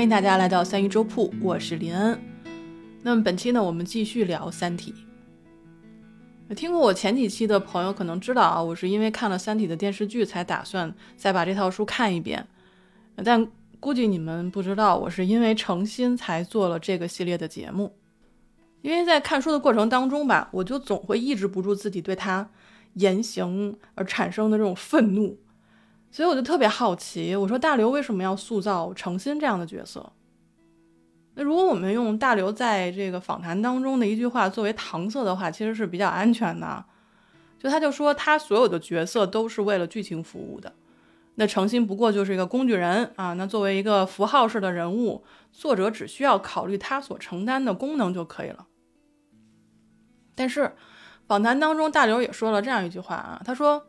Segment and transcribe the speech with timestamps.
[0.00, 2.18] 欢迎大家来到三一粥铺，我是林恩。
[3.02, 4.94] 那么本期呢，我们继续聊《三体》。
[6.54, 12.46] 听过我前几期的朋友可能知道啊，我是因为看了《三体》的电视剧，才打算再把这套书看一遍。
[13.22, 13.46] 但
[13.78, 17.94] 估计你们不知道，我是因为诚心才做了这个系列的节目。
[18.80, 22.48] 因为在看书的过程当中吧，我就总会抑制不住自己对他
[22.94, 25.36] 言行而产生的这种愤怒。
[26.12, 30.12] 所以我就特别好奇，我说大刘为什么要塑造程心这样的角色？
[31.34, 36.84] 那如果我们用大刘在这个访谈当中的一句话作为搪塞的话，其实是比较安全的。
[37.60, 40.72] 就他就说他所有的角色都是为了剧情服务的，
[41.36, 43.34] 那程心不过就是一个工具人啊。
[43.34, 45.22] 那作为一个符号式的人物，
[45.52, 48.66] 作者只需要考虑他所承担的功能就可以了。
[50.34, 50.74] 但是
[51.28, 53.86] 访谈当中，大刘也说了这样一句话啊，他说。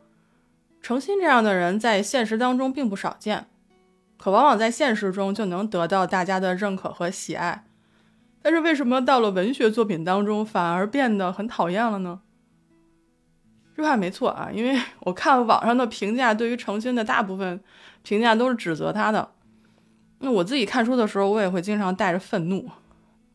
[0.82, 3.46] 诚心这样的人在现实当中并不少见，
[4.18, 7.64] 可往往在现实中就能得到大家的认可和喜爱。
[8.42, 12.20] 但是为什么到了文学作品当中反而变得很讨厌了呢？
[13.76, 17.62] 这话没错啊，因为我看网上的评价，对于诚心的大部分
[18.02, 19.30] 评价都是指责他的。
[20.18, 22.68] 那我自己看书的时候，我也会经常带着愤怒，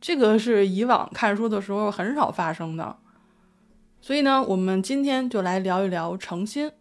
[0.02, 2.98] 这个是以往看书的时候很少发生的。
[4.02, 6.72] 所以呢，我们今天就来聊一聊诚心。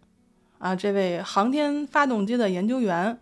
[0.58, 3.18] 啊，这位航天发动机的研究员、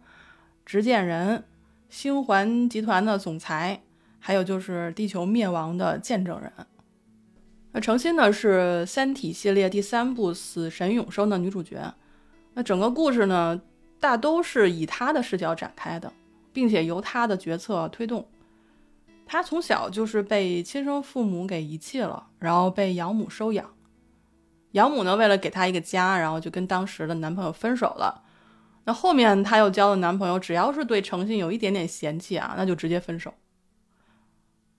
[0.65, 1.45] 执剑人、
[1.89, 3.83] 星环集团的总裁，
[4.19, 6.53] 还有就是地球灭亡的见证人。
[7.73, 11.93] 那程心呢是《三体》系列第三部《死神永生》的女主角。
[12.55, 13.61] 那整个故事呢，
[13.99, 16.13] 大都是以她的视角展开的，
[16.53, 18.25] 并且由她的决策推动。
[19.27, 23.69] 她从小就是被亲生父母给遗弃了，然后被养母收养。
[24.75, 28.23] 养母呢，为了给她一个家，然后就跟当时的男朋友分手了。
[28.85, 33.33] 那后面她又交的男朋友，只要是对诚信有一点点嫌弃啊，那就直接分手。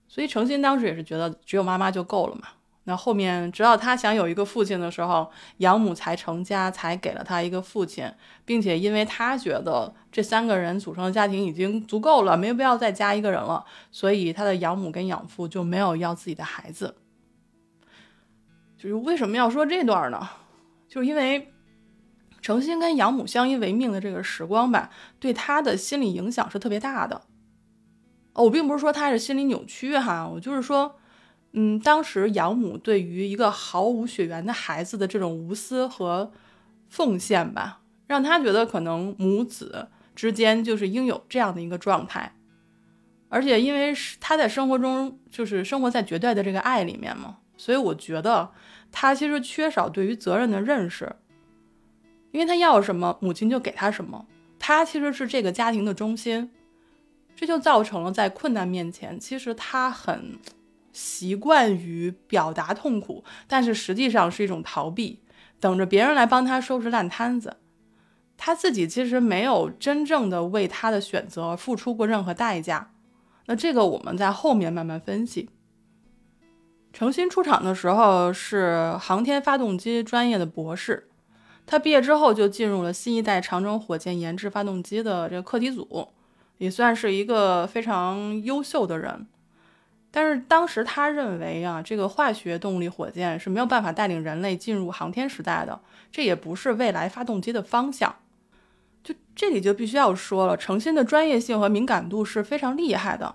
[0.08, 2.48] 所以诚心当时也是觉得只有妈妈就够了嘛。
[2.84, 8.08] 那后面直到他想有一个父亲的时候，养母才成家，才给了他一个父亲，
[8.44, 16.94] 并且因为他觉得这三个人组成的家庭已经足够了，没有必要再加一个人了，所以他的养母跟养父就没有要自己的孩子。
[18.86, 20.28] 就是为什么要说这段呢？
[20.88, 21.52] 就是因为
[22.40, 27.22] 诚心跟养母相依为命的这个时光吧，对他的心理影响是特别大的。
[28.34, 30.94] 哦，我并不是说他是心理扭曲哈，我就是说，
[31.50, 36.30] 嗯，当时养母对于一个毫无血缘的孩子的这种无私和
[36.88, 42.36] 奉献吧，让他觉得可能母子之间就是应有这样的一个状态。
[43.28, 47.38] 而且因为是他在生活中就是生活在绝对的这个爱里面嘛。
[47.58, 48.50] 所以我觉得
[48.98, 51.14] 他其实缺少对于责任的认识，
[52.30, 54.24] 因为他要什么，母亲就给他什么，
[54.58, 56.50] 他其实是这个家庭的中心，
[57.36, 60.38] 这就造成了在困难面前，其实他很
[60.94, 65.20] 习惯于表达痛苦，但是实际上是一种逃避，
[65.60, 67.58] 等着别人来帮他收拾烂摊子，
[68.38, 72.94] 他自己其实没有真正的为他的选择付出过任何代价，
[73.44, 75.50] 那这个我们在后面慢慢分析。
[76.96, 81.06] 程心出场的时候是航天发动机专业的博士，
[81.66, 86.08] 他毕业之后就进入了新一代长征火箭研制发动机的这个课题组，
[86.56, 89.26] 也算是一个非常优秀的人。
[90.10, 95.78] 但是当时他认为啊，这个化学动力火箭是没有办法带领人类进入航天时代的，
[96.10, 98.16] 这也不是未来发动机的方向。
[99.04, 103.34] 就这里就必须要说了，程心的专业性和敏感度是非常厉害的。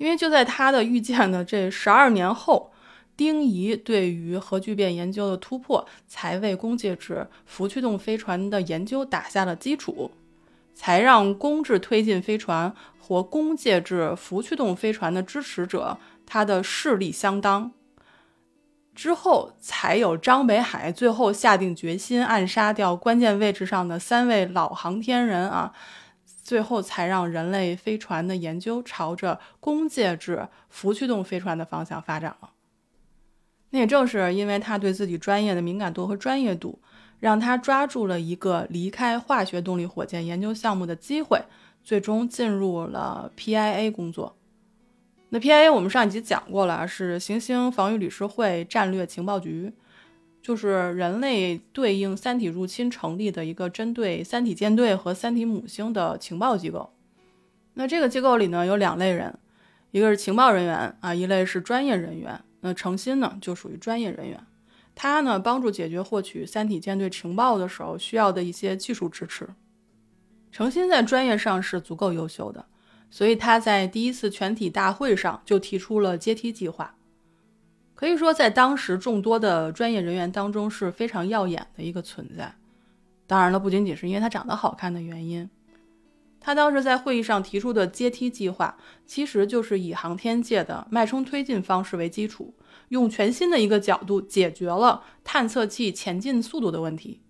[0.00, 2.72] 因为就在他的预见的这十二年后，
[3.18, 10.10] 丁仪对于核聚变研究的突破，才为工介质氟驱动飞船的研究打下了基础，
[10.72, 17.70] 才让工质推进飞船和工介质氟驱动飞船的支持者他的势力相当。
[18.94, 25.74] 之后才有张北海最后下定决心暗杀掉关键位置上的三位老航天人啊。
[26.50, 32.50] 最后才让人类飞船的研究朝着工介质氟驱动飞船的方向发展了。
[33.70, 36.80] 那也正是因为他对自己专业的敏感度和专业度，
[37.20, 41.40] 让他抓住了一个离开化学动力火箭研究项目的机会，
[41.84, 44.36] 最终进入了 PIA 工作。
[45.28, 49.72] 那 PIA 我们上一集讲过了，是行星防御理事会战略情报局。
[50.42, 56.92] 就是人类对应三体入侵成立的一个针对三体舰队和三体母星的情报机构。
[57.74, 59.38] 那这个机构里呢有两类人，
[59.90, 62.40] 一个是情报人员啊，一类是专业人员。
[62.62, 64.38] 那程心呢就属于专业人员，
[64.94, 69.48] 他呢帮助解决获取三体舰队情报的时候需要的一些技术支持。
[70.52, 72.66] 程心在专业上是足够优秀的，
[73.10, 76.96] 所以他在第一次全体大会上就提出了阶梯计划。
[78.00, 82.54] 可以说，在当时众多的专业人员当中是非常耀眼的一个存在。
[83.26, 85.50] 当然了，不仅仅是因为他长得好看的原因。
[86.40, 88.74] 他当时在会议上提出的阶梯计划，
[89.04, 92.54] 其实就是以航天界的脉冲推进方式为基础，
[92.88, 97.20] 用全新的一个角度解决了探测器前进速度的问题。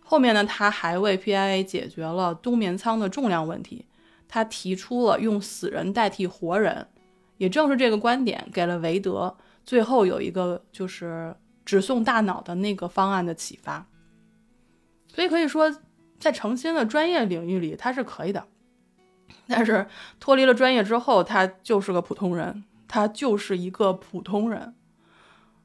[0.00, 3.86] 后面呢，他还为 PIA 解决了冬眠舱的重量问题。
[4.28, 6.86] 他提出了用死人代替活人，
[7.38, 9.34] 也正是这个观点给了韦德
[9.70, 13.86] 最后有一个就是只送大脑的那个方案的启发。
[15.06, 15.72] 所以可以说。
[16.20, 18.46] 在诚心的专业领域里，他是可以的，
[19.48, 19.86] 但是
[20.20, 24.74] 脱离了专业之后，他就是个普通人，他就是一个普通人。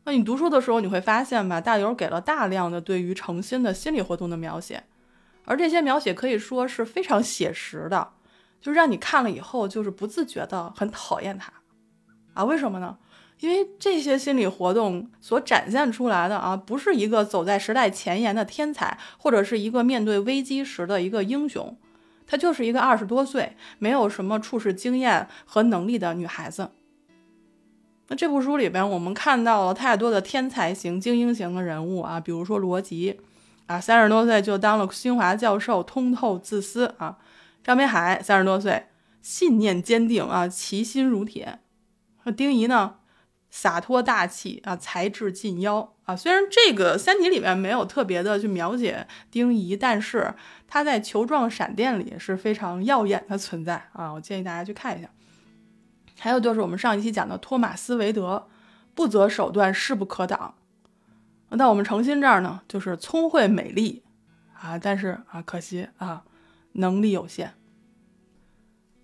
[0.06, 4.86] 那你读书的时候，你会发现吧，大刘给了大量的对于诚心的心理活动的描写，
[5.44, 8.14] 而这些描写可以说是非常写实的，
[8.62, 11.52] 就让你看了以后就是不自觉的很讨厌他
[12.34, 12.46] 啊？
[12.46, 12.98] 为什么呢？
[13.40, 21.78] 因为这些心理活动所展现出来的啊，不是一个走在时代前沿的天才，或者是一个面对危机时的一个英雄，
[22.26, 26.72] 她就是一个二十多岁、没有什么处事经验和能力的女孩子。
[28.08, 33.20] 那这部书里边，我们看到了太多的天才型、精英型的人物啊，比如说罗辑，
[33.66, 37.18] 啊，三十多岁就当了清华教授，通透自私啊；
[37.64, 38.86] 张北海三十多岁，
[39.22, 41.60] 信念坚定啊，其心如铁；
[42.24, 42.96] 那丁仪呢？
[43.56, 46.14] 洒脱大气啊，才智近妖啊。
[46.14, 50.34] 虽然这个《三体》里面没有特别的去描写丁仪，但是
[50.68, 54.12] 他在《球状闪电》里是非常耀眼的存在啊。
[54.12, 55.10] 我建议大家去看一下。
[56.20, 58.50] 还有就是我们上一期讲的托马斯·韦德，
[58.94, 60.56] 不择手段，势不可挡。
[61.52, 64.04] 那我们诚心这儿呢，就是聪慧美丽
[64.60, 66.26] 啊，但是啊，可惜啊，
[66.74, 67.54] 能力有限。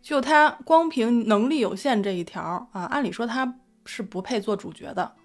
[0.01, 3.55] 就他光凭能力有限这一条啊，按理说他。
[3.85, 5.15] 是不配做主角的，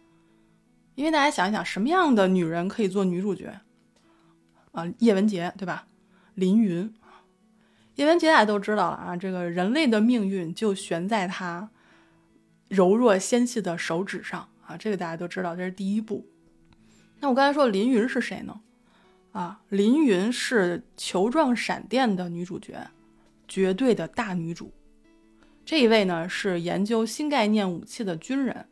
[0.95, 3.61] 因为大家想一想，什么样的女人可以做女主角
[4.73, 4.87] 啊？
[4.99, 5.87] 叶文洁对吧？
[6.35, 6.95] 林云，
[7.95, 11.71] 叶文洁大家都知道了啊，这个人类的命运就悬在她
[12.69, 16.27] 柔弱纤细的手指上啊，这个大家都知道，这是第一步。
[17.21, 18.61] 那我刚才说林云是谁呢？
[19.33, 22.91] 啊，林云是球状闪电的女主角，
[23.47, 24.73] 绝对的大女主。
[25.67, 28.69] 这一位呢是研究新概念武器的军人，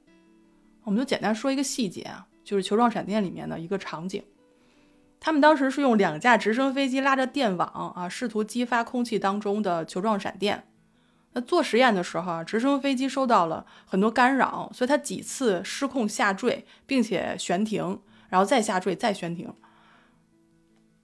[0.84, 4.22] 我们就简单说一个细节啊，就是球状闪电里面的一个场景，
[5.18, 10.68] 他们当时是用两架直升飞机拉着电网啊，试图激发空气当中的球状闪电。
[11.32, 17.98] 那做实验的时候啊，直升飞机受到了很多干扰，所以它几次失控下坠，并且悬停，
[18.28, 19.52] 然后再下坠，再悬停。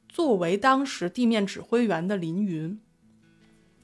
[0.08, 2.80] 作为当时地面指挥员的林云。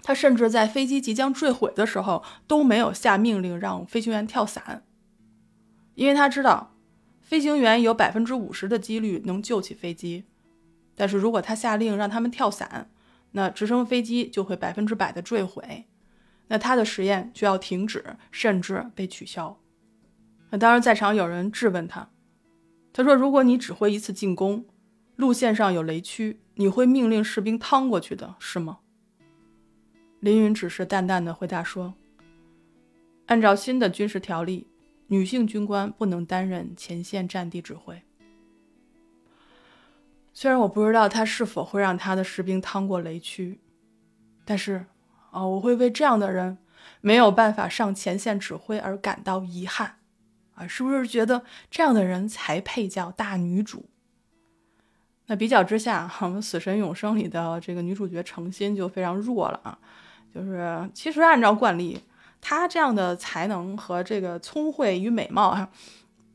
[0.06, 4.84] 他甚至在飞机即将坠毁的时候都没有下命令让飞行员跳伞，
[5.96, 6.76] 因为他知道
[7.20, 10.22] 飞行员有百分之五十的几率能救起飞机，
[10.94, 12.88] 但是如果他下令让他们跳伞，
[13.32, 15.86] 那直升飞机就会百分之百的坠毁，
[16.46, 19.58] 那他的实验就要停止，甚至被取消。
[20.50, 22.10] 那当然，在场有人质问他，
[22.92, 24.64] 他说：“如果你指挥一次进攻，
[25.16, 28.78] 路线上有雷区，你会命令士兵趟过去的是吗？”
[30.20, 31.94] 林云只是淡淡的回答说
[33.26, 34.66] ：“按照新的军事条例，
[35.08, 38.02] 女性军官不能担任前线战地指挥。
[40.32, 43.60] 虽然我不知道他是否会让他的士兵趟过雷区，
[44.44, 44.86] 但是，
[45.30, 46.58] 啊，我会为这样的人
[47.00, 49.96] 没有办法上前线指挥而感到遗憾。
[50.54, 53.90] 啊，是不是觉得这样的人才配叫大女主？
[55.26, 59.78] 那比较之下，我们《死神永生》里的这个女主角程心就非常弱了啊。”
[60.36, 61.98] 就是，其实按照惯例，
[62.42, 65.70] 他这样的才能和这个聪慧与美貌啊，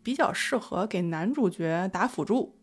[0.02, 2.56] 比较适合给男主角打辅助。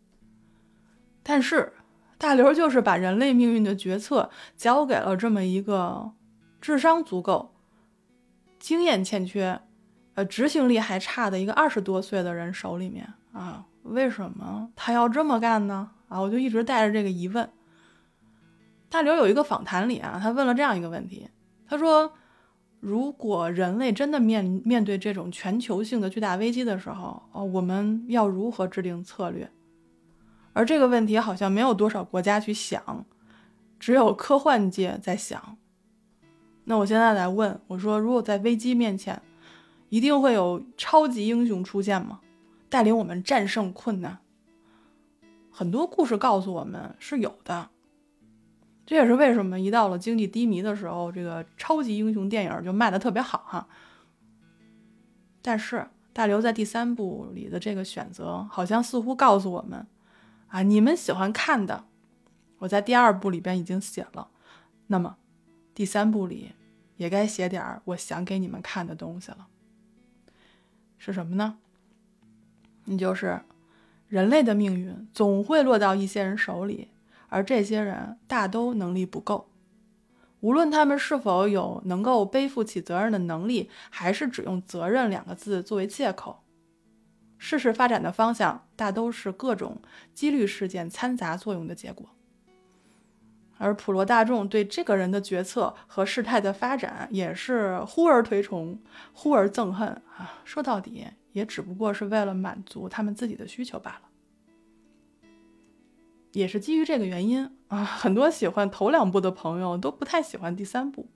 [1.23, 1.71] 但是
[2.17, 6.11] 大刘就是把人类命运的决策交给了这么一个
[6.59, 7.53] 智商足够、
[8.59, 9.61] 经验欠缺、
[10.15, 13.65] 呃执行力还差的一个二十多岁的人手里面啊？
[13.83, 15.91] 为什么他要这么干呢？
[16.09, 17.49] 啊，我就一直带着这个疑问。
[18.89, 21.29] 大刘有一个访谈里啊，他问了这样一个问题，
[21.67, 22.11] 他说
[22.81, 29.49] ：“如果人类真的面面对这种全球性的巨大危机的时候，哦，我们要如何制定策略？”
[30.53, 33.05] 而这个问题好像没有多少国家去想，
[33.79, 35.57] 只有科幻界在想。
[36.63, 39.21] 那我现在来问，我说：如果在危机面前，
[39.89, 42.19] 一定会有超级英雄出现吗？
[42.67, 44.17] 带领我们战胜困难？
[45.51, 47.69] 很多故事告诉我们是有的。
[48.89, 53.67] 这也是为什么一到了经济低迷的时候，这个超级英雄电影就卖的特别好哈。
[55.43, 59.85] 但是大刘在第三部里的这个选择，好像似乎告诉我们，
[60.47, 61.85] 啊，你们喜欢看的，
[62.57, 64.31] 我在第二部里边已经写了，
[64.87, 65.17] 那么
[65.75, 66.53] 第三部里
[66.97, 69.45] 也该写点我想给你们看的东西了。
[70.97, 71.59] 是什么呢？
[72.85, 73.39] 那就是
[74.07, 76.87] 人类的命运总会落到一些人手里。
[77.29, 79.49] 而这些人大都能力不够，
[80.41, 86.43] 无论他们是否有能够背负起责任的能力，还是只用“责任”两个字作为借口，
[87.37, 89.81] 事实发展的方向大都是各种
[90.13, 92.09] 几率事件掺杂作用的结果。
[93.61, 98.81] 而普罗大众对这个人的决策和事态的发展，也是忽而推崇，
[99.11, 100.39] 忽而憎恨啊！
[100.45, 104.08] 说到底，也只不过是为了满足他们自己的需求罢了。
[106.31, 111.09] 也是基于这个原因啊， 很多喜欢头两部的朋友都不太喜欢第三部。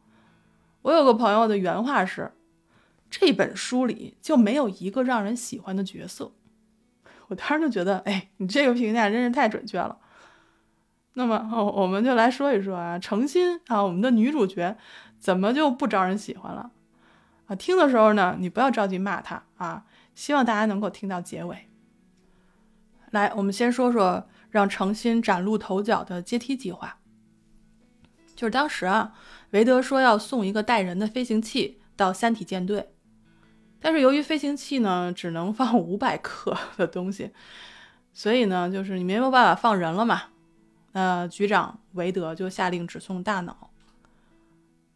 [0.82, 2.34] 我有个朋友的原话是
[3.10, 6.34] ：“这本书里就没有一个让人喜欢的角色。”
[7.30, 9.98] 我当时就觉得，哎，你这个评价真是太准确了。
[11.14, 14.78] 那么，我们就来说一说啊，诚心啊，我们的女主角
[15.20, 16.72] 怎么就不招人喜欢了
[17.46, 17.56] 啊？
[17.56, 21.70] 听的时候呢，你不要着急骂她啊，希望大家能够听到结尾。
[23.12, 24.28] 来，我们先说说。
[24.54, 27.00] 让诚心崭露头角的阶梯计划，
[28.36, 29.12] 就是当时啊，
[29.50, 32.94] 韦德说要送一个带人的飞行器到三体舰队，
[33.80, 37.32] 但是由于飞行器呢只能放五百克的东西，
[38.14, 40.22] 所以呢就是你没有办法放人了嘛。
[40.92, 43.72] 那局长韦德就下令只送大脑，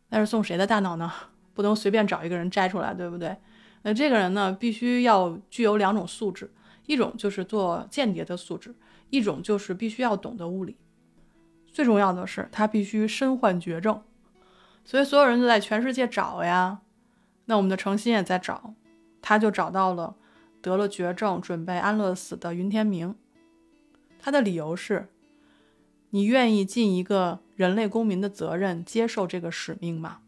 [0.08, 1.12] 但是送谁的大脑呢？
[1.56, 3.36] 不能随便找一个人摘出来，对不对？
[3.82, 6.54] 那这个人呢必须要具有两种素质，
[6.86, 8.76] 一种就是做间谍的素质。
[9.10, 10.78] 一种就是必须要懂得物理，
[11.72, 14.02] 最重要的是他必须身患绝症，
[14.84, 16.82] 所以所有人都在全世界找呀。
[17.46, 18.74] 那我们的程心也在找，
[19.22, 20.18] 他就找到了
[20.62, 23.16] 得了绝症、准备安乐死的云天明。
[24.20, 25.08] 他的理由是：
[26.10, 30.20] 你愿意尽一个人类公民的责任，接受这个使命吗？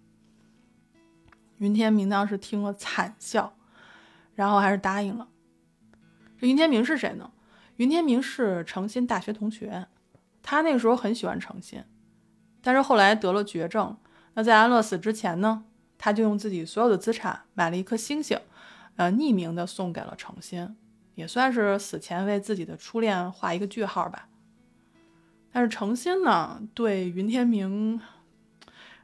[1.58, 3.54] 云天明当时听了惨笑，
[4.34, 5.28] 然后还是答应了。
[6.40, 7.32] 这云天明是谁呢？
[7.80, 9.88] 云天明是诚心大学同学，
[10.44, 11.82] 他那个时候很喜欢诚心，
[12.62, 13.96] 但是后来得了绝症。
[14.34, 15.64] 那在安乐死之前呢，
[15.98, 18.38] 他就用自己所有的资产买了一颗星星，
[18.98, 20.76] 呃，匿名的送给了程心，
[21.16, 24.28] 也算是死前为自己的初恋画一个句号吧。
[25.54, 28.02] 但是程心呢，对云天明，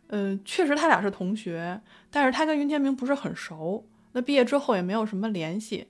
[0.07, 1.79] 呃，确实他俩是同学，
[2.11, 5.87] 但是他跟云天明不是很熟，那毕业之后也没有什么联系。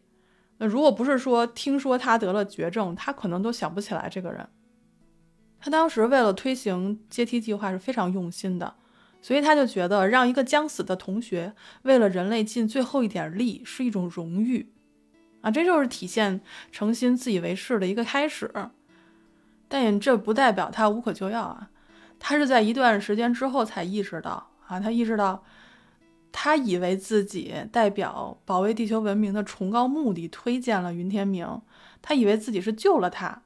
[0.58, 4.48] 那如果不是说听说他得了绝症，他可能都想不起来这个人。
[5.60, 8.76] 他当时为了推行阶梯计划是非常用心的，
[9.22, 14.72] 所以他就觉得让一个将死的同学为了人类尽最后一点力是一种荣誉
[15.42, 16.40] 啊，这就是体现
[16.72, 18.52] 诚心自以为是的一个开始。
[19.68, 21.70] 但也这不代表他无可救药啊，
[22.20, 25.44] 他是在一段时间之后才意识到啊，他意识到。
[26.38, 31.62] 他以为自己代表保卫地球文明的崇高目的推荐了云天明，
[32.02, 33.44] 他以为自己是救了他，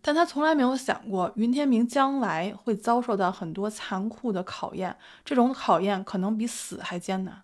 [0.00, 7.42] 但他从来没有想过云天明将来会遭受到很多残酷的考验，这种考验可能比死还艰难。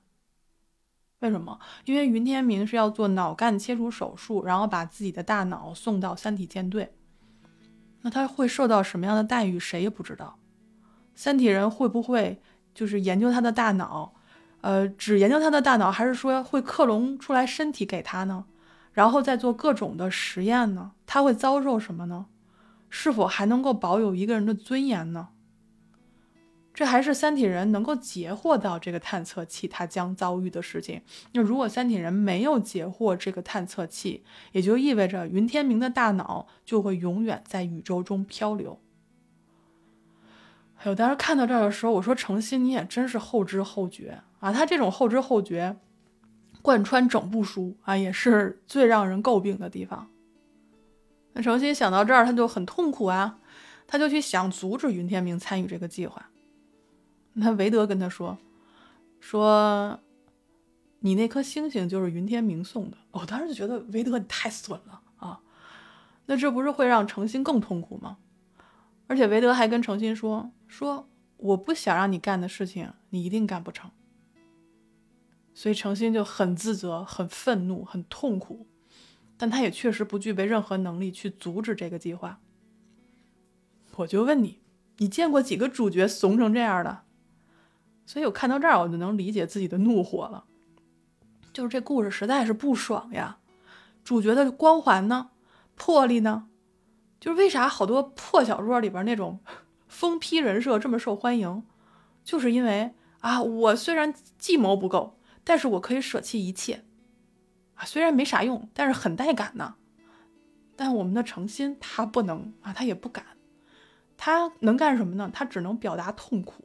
[1.19, 1.59] 为什么？
[1.85, 6.95] 因为云天明是要做脑干切除手术，然后把自己的大脑送到三体舰队，
[8.03, 10.39] 那他会受到什么样的待遇，谁也不知道。
[11.17, 12.41] 三体人会不会
[12.73, 14.15] 就是研究他的大脑？
[14.63, 18.45] 呃，只研究他的大脑，还是说会克隆出来身体给他呢？
[18.93, 20.93] 然后再做各种的实验呢？
[21.07, 22.27] 他会遭受什么呢？
[22.89, 25.29] 是否还能够保有一个人的尊严呢？
[26.75, 31.03] 这还是三体人能够截获到这个探测器他将遭遇的事情。
[31.33, 38.81] 那如果三体人没有截获这个探测器，也就意味着云天明的大脑就会永远在宇宙中漂流。
[40.77, 44.23] 哎呦，当时看到这儿的时候，我说程心你也真是后知后觉。
[44.41, 45.77] 啊，他这种后知后觉，
[46.61, 50.11] 贯穿整部书啊，也是最让人诟病的地方。
[51.33, 53.39] 那诚心想到这儿，他就很痛苦啊，
[53.87, 56.31] 他就去想阻止云天明参与这个计划。
[57.35, 58.37] 那韦德跟他说
[59.21, 60.01] ：“说
[60.99, 65.41] 你那颗星星就是云天明送的。”我当时就觉得韦德你太损了啊！
[66.27, 68.17] 那这不是会让诚心更痛苦吗？
[69.07, 73.91] 而且韦德还跟诚心说：“说我不想让你干的事情，你一定干不成。”
[75.61, 78.67] 所以程心就很自责、很愤怒、很痛苦，
[79.37, 82.41] 但他也确实不具备任何能力去阻止这个计划。
[83.97, 84.63] 我就问你，
[84.97, 87.03] 你见过几个主角怂成这样的？
[88.07, 90.47] 所以我看到这儿，我就能理解自己的怒火了。
[91.53, 93.37] 就是这故事实在是不爽呀！
[94.03, 95.29] 主角的光环呢，
[95.77, 96.49] 魄力呢，
[97.21, 99.41] 就是为啥好多破小说里边那种
[99.89, 101.63] 疯批人设这么受欢迎？
[102.25, 106.85] 就是因为啊，我虽然计谋不够，但是我可以舍弃一切
[107.75, 109.77] 啊，虽然没啥用，但是很带感呢。
[110.77, 113.25] 但我们的诚心他不能啊，他也不敢，
[114.17, 115.31] 他能干什么呢？
[115.33, 116.65] 他只能表达痛苦。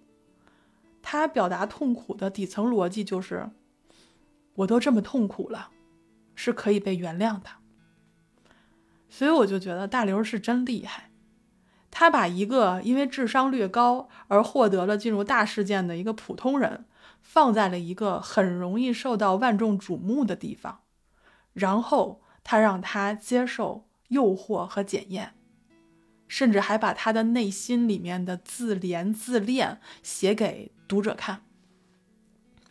[1.01, 3.49] 他表达痛苦的底层逻辑就是。
[4.55, 5.69] 我都这么痛苦了，
[6.33, 7.49] 是可以被原谅的。
[9.09, 11.11] 所以我就觉得大刘是真厉害，
[11.91, 16.85] 他把一个因为智商略高而获得了进入大事件的一个普通人，
[17.27, 20.79] 放在了一个很容易受到万众瞩目的地方，
[21.51, 25.33] 然后他让他接受诱惑和检验，
[26.29, 31.41] 甚至还把他的内心里面的自怜自恋写给读者看。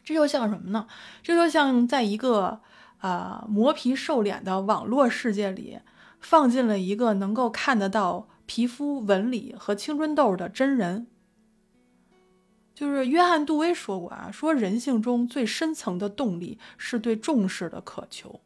[0.03, 0.87] 这就像什么呢？
[1.23, 2.63] 这就像在一个
[2.99, 5.81] 啊磨皮瘦脸的网络世界里，
[6.21, 11.09] 放进了一个能够看得到皮肤纹理和青春痘的真人。
[12.75, 18.41] 就是约翰·杜威说过啊，说人性中最深层的动力是对重视的渴求。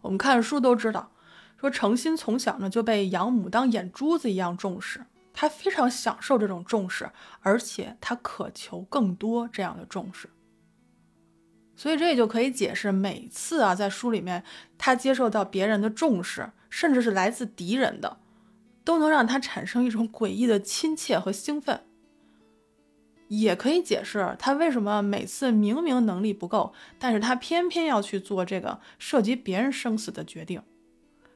[0.00, 1.12] 我们看书都知道，
[1.60, 7.08] 说程心从小呢就被养母当眼珠子一样重视，他非常享受这种重视，
[7.40, 10.28] 而且他渴求更多这样的重视。
[11.76, 14.42] 所以这也就可以解释，每次啊，在书里面
[14.76, 18.18] 他接受到别人的重视，甚至是来自敌人的，
[18.82, 21.84] 都能让他产生一种诡异的亲切和兴奋。
[23.28, 30.60] 也可以解释他为什么每次明明能力不够，但是他偏偏要去做这个涉及别人生死的决定，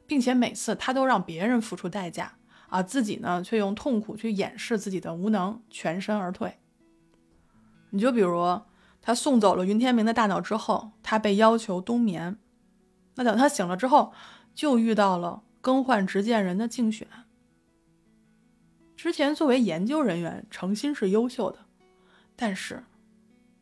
[0.06, 2.34] 并且每次他都让别人付出代价
[2.68, 6.58] 啊，自己呢却用痛苦去掩饰自己的无能，全身而退。
[7.90, 8.60] 你就比如。
[9.04, 12.38] 他送走了云天明的大脑之后，他被要求冬眠。
[13.17, 14.12] 那等他醒了之后，
[14.54, 17.08] 就遇到了更换执剑人的竞选。
[18.95, 21.67] 之前作为研究人员，诚心是优秀的，
[22.36, 22.84] 但是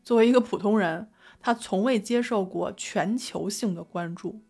[0.03, 4.41] 作为一个普通人，他从未接受过全球性的关注，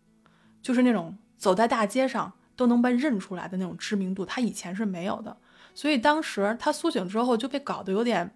[0.61, 5.37] 就是那种走在大街上都能被认出来的那种知名度，他以前是没有的。
[5.73, 8.35] 所以当时他苏醒之后就被搞得有点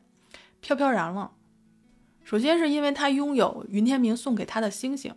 [0.62, 1.32] 飘飘然了。
[2.24, 5.14] 首先是因为他拥有云天明送给他的星星，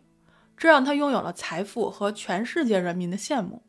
[0.57, 3.63] 这让他拥有了财富和全世界人民的羡慕。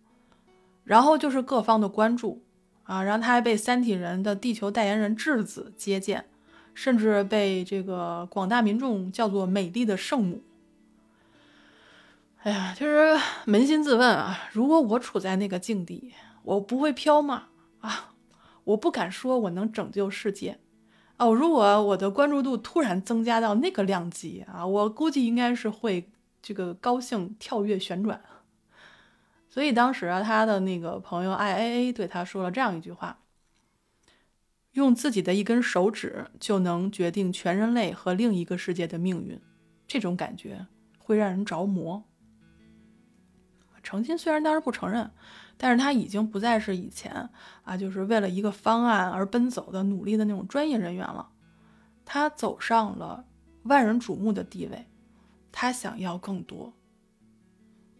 [0.84, 2.44] 然后就是各方的关注，
[2.84, 6.26] 啊，然后他还被三体人的地球代言人质子接见，
[6.74, 10.44] 甚至被这个广大民众叫做美丽的圣母。
[12.44, 17.48] 哎呀，其实扪心自问啊，如果我处在那个境地，我不会飘吗？
[17.82, 18.14] 啊，
[18.64, 20.58] 我不敢说我能拯救世界。
[21.18, 26.10] 哦，如果我的关注度突然增加到那个量级啊，我估计应该是会
[26.42, 28.22] 这个高兴跳跃旋转。
[29.50, 33.20] 所以当时啊，他的那个朋友 I A A 对他说了这样一句话：
[34.72, 39.40] 用自己的一根手指就能决定全人类和另一个世界的命运，
[39.88, 42.04] 这种感觉会让人着魔。
[43.82, 45.12] 诚心虽然当时不承认。
[45.62, 47.30] 但是他已经不再是以前
[47.64, 51.32] 啊，就是为了一个方案而奔走的努力的那种专业人员了。
[52.06, 53.26] 他走上了
[53.64, 54.88] 万人瞩目的地位，
[55.52, 56.74] 他想要更多。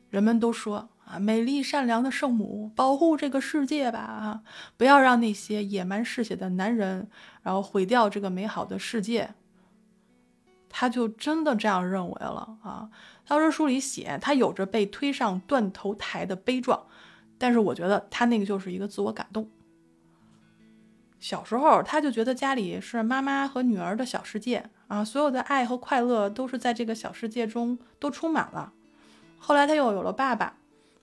[0.10, 4.42] 人们都说啊，美丽善良的圣母，保护这个世界吧啊，
[4.78, 7.10] 不要让那些野蛮嗜血的男人，
[7.42, 9.34] 然后毁掉这个美好的世界。
[10.70, 12.90] 他就真的这样认为了啊。
[13.26, 16.86] 他说书里写，他有着被推上断头台的悲壮。
[17.40, 19.50] 但是我觉得他那个就是一个自我感动。
[21.20, 28.74] 小时候他就觉得家里是妈妈和女儿的小世界啊，所有的爱和快乐都是在这个小世界中都充满了。
[29.40, 30.59] 后来他又有了爸爸，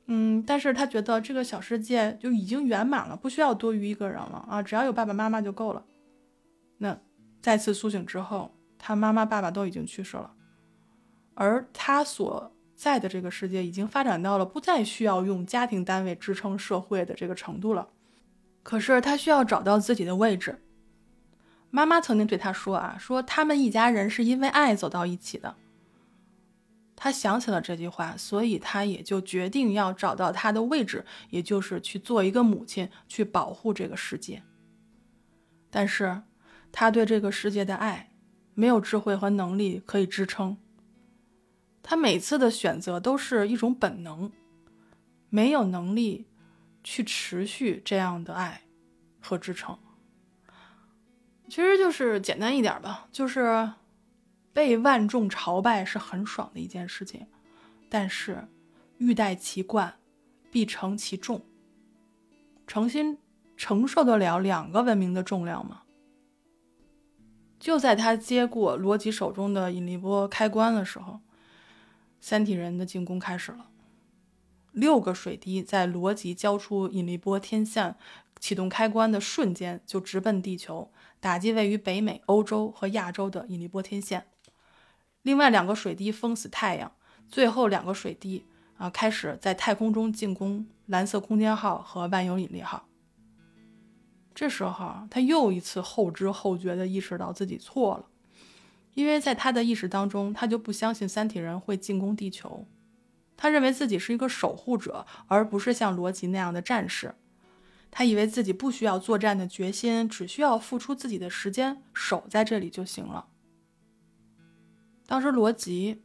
[0.07, 5.85] 嗯，但是他觉得这个小世界就已经圆满了，不需要多余一个人了啊，只要有爸爸妈妈就够了。
[6.79, 6.99] 那
[7.41, 10.33] 再次苏醒之后，他妈妈爸爸都已经去世了，
[11.35, 12.53] 而他所。
[12.77, 17.89] 在的这个世界已经发展到了不再需要用家庭单位支撑社会的这个程度了，
[18.63, 20.63] 可是他需要找到自己的位置。
[21.71, 25.55] 妈妈曾经对他说：“啊，说他们一家人是因为爱走到一起的。”
[27.07, 34.43] 他想起了这句话，所以他也就决定要找到他的位置，也就是去做一个母亲，去保护这个世界。
[35.71, 36.23] 但是，
[36.73, 38.11] 他对这个世界的爱
[38.55, 40.57] 没有智慧和能力可以支撑。
[41.81, 44.33] 他每次的选择都是一种本能，
[45.31, 46.27] 没有能力
[46.83, 48.63] 去持续这样的爱
[49.21, 49.79] 和支撑。
[51.49, 53.71] 其实就是简单一点吧，就是
[54.57, 57.27] 被万众朝拜是很爽的一件事情，
[57.91, 58.49] 但是
[58.97, 59.97] 欲戴其冠，
[60.51, 61.45] 必承其重。
[62.67, 63.19] 诚心
[63.55, 65.83] 承受得了两个文明的重量吗？
[67.61, 71.21] 就在他接过罗辑手中的引力波开关的时候，
[72.19, 73.69] 三体人的进攻开始了。
[74.73, 77.95] 六个水滴在罗辑交出引力波天线
[78.41, 80.91] 启动开关的瞬间就直奔地球，
[81.21, 84.27] 打击位于北美、欧洲和亚洲的引力波天线。
[85.27, 86.93] 另外两个水滴封死太阳，
[87.29, 88.45] 最后两个水滴
[88.77, 92.87] 啊开始在太空中进攻蓝色空间号和万有引力号。
[94.33, 98.07] 这时候，他又一次后知后觉地意识到自己错了，
[98.95, 102.65] 因为在他的意识当中，他就不相信三体人会进攻地球。
[103.37, 107.17] 他认为自己是一个守护者，而不是像罗辑那样的战士。
[107.91, 113.27] 他以为自己不需要作战的决心，只需要付出自己的时间守在这里就行了。
[115.07, 116.03] 当时，罗辑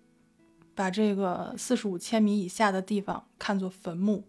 [0.76, 4.26] 把这个四十五千米以下的地方看作坟墓。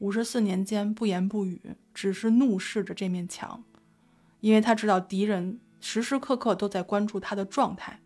[0.00, 3.62] 五十四年间不言不语，只是怒视着这面墙，
[4.40, 8.00] 因为他知道敌人时时刻刻都在关注他的状态。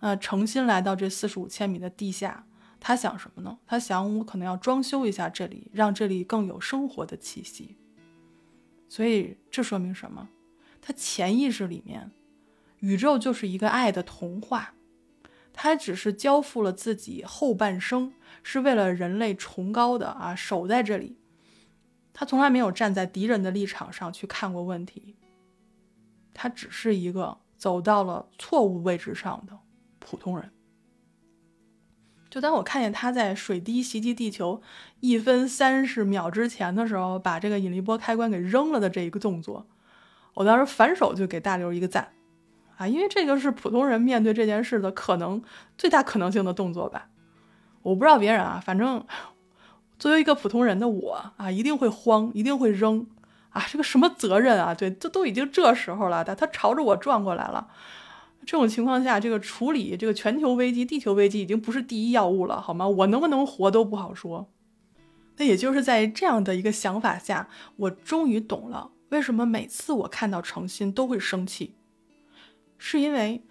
[0.00, 2.46] 啊，诚心来到这四十五千米的地下，
[2.78, 3.58] 他想什么呢？
[3.66, 7.78] 他想，我可能要装修一下这里，让这里更有生活的气息。
[8.86, 10.28] 所以这说明什么？
[10.82, 12.10] 他潜意识里面，
[12.84, 14.74] 宇宙就是一个爱的童话。
[15.54, 21.16] 他只是交付了自己后半生，是为了人类崇高的啊，守在这里。
[22.12, 25.16] 他从来没有站在敌人的立场上去看过问题。
[26.34, 29.58] 他只是一个走到了错误位置上的
[29.98, 30.50] 普通人。
[32.28, 34.60] 就当我看见他在水滴袭击地球
[35.00, 39.66] 一分三十秒之前的时候，把这个引力波开关给扔了的这一个动作，
[40.34, 42.12] 我当时反手就给大刘一个赞。
[42.76, 45.42] 啊，因为这个是普通人面对这件事的可能
[45.78, 47.08] 最大可能性的动作吧。
[47.82, 49.04] 我不知道别人啊，反正
[49.98, 53.06] 作为一个普通人的我啊，一定会慌，一定会扔
[53.50, 53.64] 啊。
[53.68, 54.74] 这个什么责任啊？
[54.74, 57.68] 对，这都已经这时候了，他他朝着我撞过来了。
[58.46, 62.88] 这种情况下，这个处理这个全球危机、地球危机已经不是第一要务了，好吗？
[62.88, 64.50] 我能不能活都不好说。
[65.36, 71.74] 那也就是在这样的一个想法下，我终于懂了为什么每次我看到诚心都会生气。
[72.86, 73.42] 是因为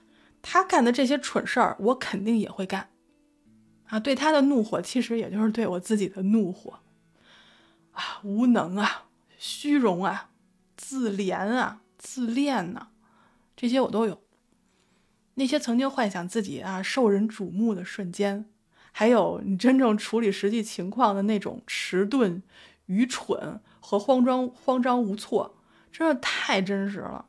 [0.44, 2.92] 他干的这些蠢事儿，我肯定也会干，
[3.88, 6.82] 啊，对他的怒火其实也就是对我自己的怒火，
[7.94, 9.06] 啊，无能啊，
[9.40, 10.30] 虚荣啊，
[10.78, 12.90] 自怜啊，自恋呐，
[13.56, 14.22] 这些我都有。
[15.34, 18.46] 那些曾经幻想自己啊受人瞩目的瞬间，
[18.92, 22.44] 还有你真正处理实际情况的那种迟钝、
[22.86, 25.58] 愚蠢和慌张、慌张无措，
[25.92, 27.26] 真的太真实了。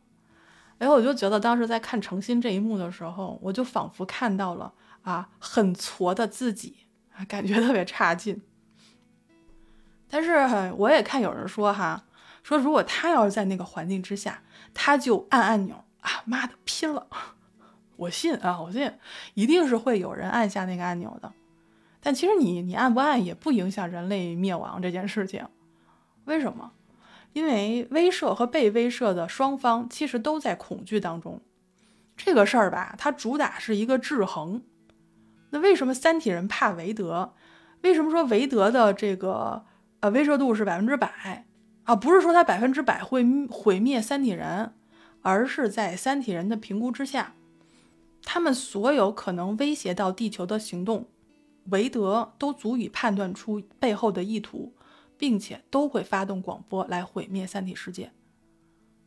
[0.84, 4.70] 哎，我就觉得当时在看诚心这一幕的时候，我就仿佛看到了
[5.00, 6.76] 啊，很挫的自己
[7.16, 8.42] 啊，感觉特别差劲。
[10.10, 10.34] 但是
[10.76, 12.04] 我也看有人说哈，
[12.42, 14.42] 说如果他要是在那个环境之下，
[14.74, 17.06] 他就按按钮啊，妈的拼了！
[17.96, 18.92] 我信啊，我信，
[19.32, 21.32] 一定是会有人按下那个按钮的。
[22.02, 25.46] 但其实你你按不按也不影响人类灭亡这件事情，
[26.26, 26.70] 为什么？
[27.34, 31.42] 因为威慑和被威慑的双方其实都在恐惧当中，
[32.16, 34.62] 这个事儿吧，它主打是一个制衡。
[35.50, 37.34] 那为什么三体人怕韦德？
[37.82, 39.64] 为什么说韦德的这个
[40.00, 41.44] 呃威慑度是百分之百
[41.82, 41.94] 啊？
[41.94, 44.72] 不是说他百分之百会毁灭三体人，
[45.22, 47.34] 而是在三体人的评估之下，
[48.22, 51.08] 他们所有可能威胁到地球的行动，
[51.70, 54.72] 韦德都足以判断出背后的意图。
[55.24, 58.12] 并且都会发动广播来毁灭三体世界，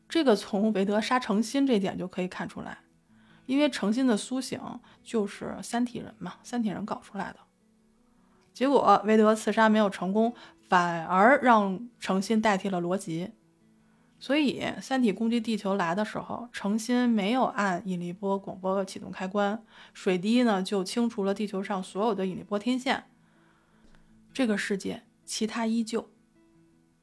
[0.10, 2.80] 这个从韦德杀诚心这点就可以看出来，
[3.46, 4.60] 因为诚心的苏醒
[5.04, 7.40] 就是三体人嘛，三体人搞出来的。
[8.52, 10.34] 结果韦德刺杀没有成功，
[10.68, 13.30] 反而让诚心代替了罗辑，
[14.18, 23.04] 所以三体攻击地球来的时候，诚心没有按引力波广播启动开关，水滴呢就清除了地球上所有的引力波天线，
[24.34, 25.04] 这个世界。
[25.28, 26.10] 其他依旧，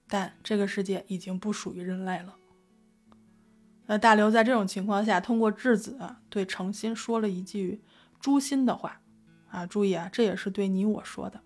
[0.09, 2.35] 但这个世界已经不属于人类了。
[3.87, 7.83] 那大刘在这种情况下，通过质子对诚心说了一句
[8.19, 9.03] 诛心的话
[9.51, 9.67] 啊！
[9.67, 11.43] 注意啊，这也是对你我说的。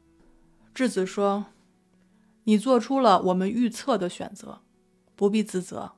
[0.72, 1.46] 质子说
[2.44, 4.62] ：“你做出了我们预测的选择，
[5.16, 5.96] 不必自责。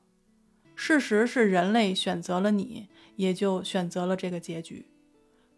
[0.75, 4.87] 事实是人类选择了你，也就选择了这个结局。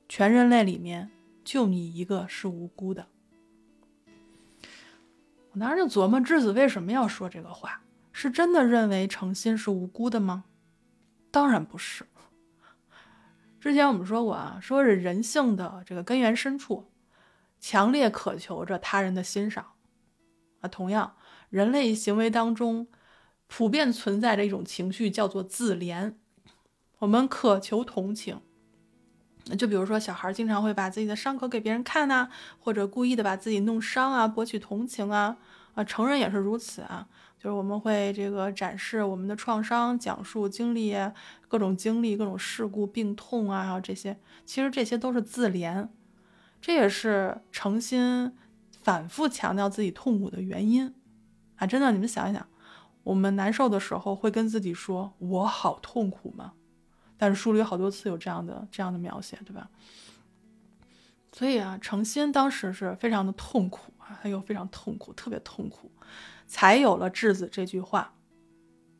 [0.09, 1.09] 全人类里面，
[1.45, 3.07] 就你一个是无辜的。”
[5.53, 7.81] 我当时就琢磨，质子为什么要说这个话？
[8.11, 10.45] 是真的认为诚心是无辜的吗？
[11.31, 12.05] 当然不是。
[13.59, 16.91] 之前我们说过啊，说是人性的这个根源深处，
[17.59, 19.73] 强烈渴求着他人的欣赏
[20.61, 20.67] 啊。
[20.67, 21.15] 同样，
[21.49, 22.87] 人类行为当中
[23.47, 26.15] 普遍存在着一种情绪，叫做自怜。
[26.99, 28.41] 我们渴求同情。
[29.57, 32.29] 就比如说，小孩经常会把自己的伤口给别人看呐，
[32.59, 35.37] 或者故意的把自己弄伤啊，博取同情啊。
[35.75, 40.95] 啊，成人也是如此啊，就是我们会这个展示我们的创伤，讲述经历
[41.47, 45.87] 各种经历、各种事故、病痛啊，还有这些，其实这些都是自怜，
[46.61, 48.31] 这也是诚心
[48.83, 50.93] 反复强调自己痛苦的原因
[51.55, 51.65] 啊。
[51.65, 52.45] 真的，你们想一想，
[53.01, 56.53] 我们难受的时候会跟自己说“我好痛苦吗？”
[57.23, 59.69] 但是书里有好多次有这样的这样的描写，对吧？
[61.31, 65.89] 所以啊，诚心当时是非常的痛苦啊，他又非常痛苦，特别痛苦，
[66.47, 68.13] 才有了质子这句话。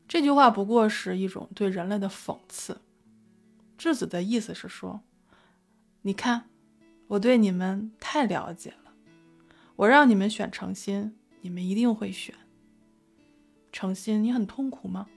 [0.07, 2.79] 这句话不过是一种对人类的讽刺。
[3.77, 5.01] 质子的意思是说，
[6.03, 6.45] 你看，
[7.07, 8.93] 我对你们太了解了，
[9.75, 12.33] 我让你们选诚心，你们一定会选
[13.73, 14.23] 诚心。
[14.23, 15.07] 你很痛苦吗？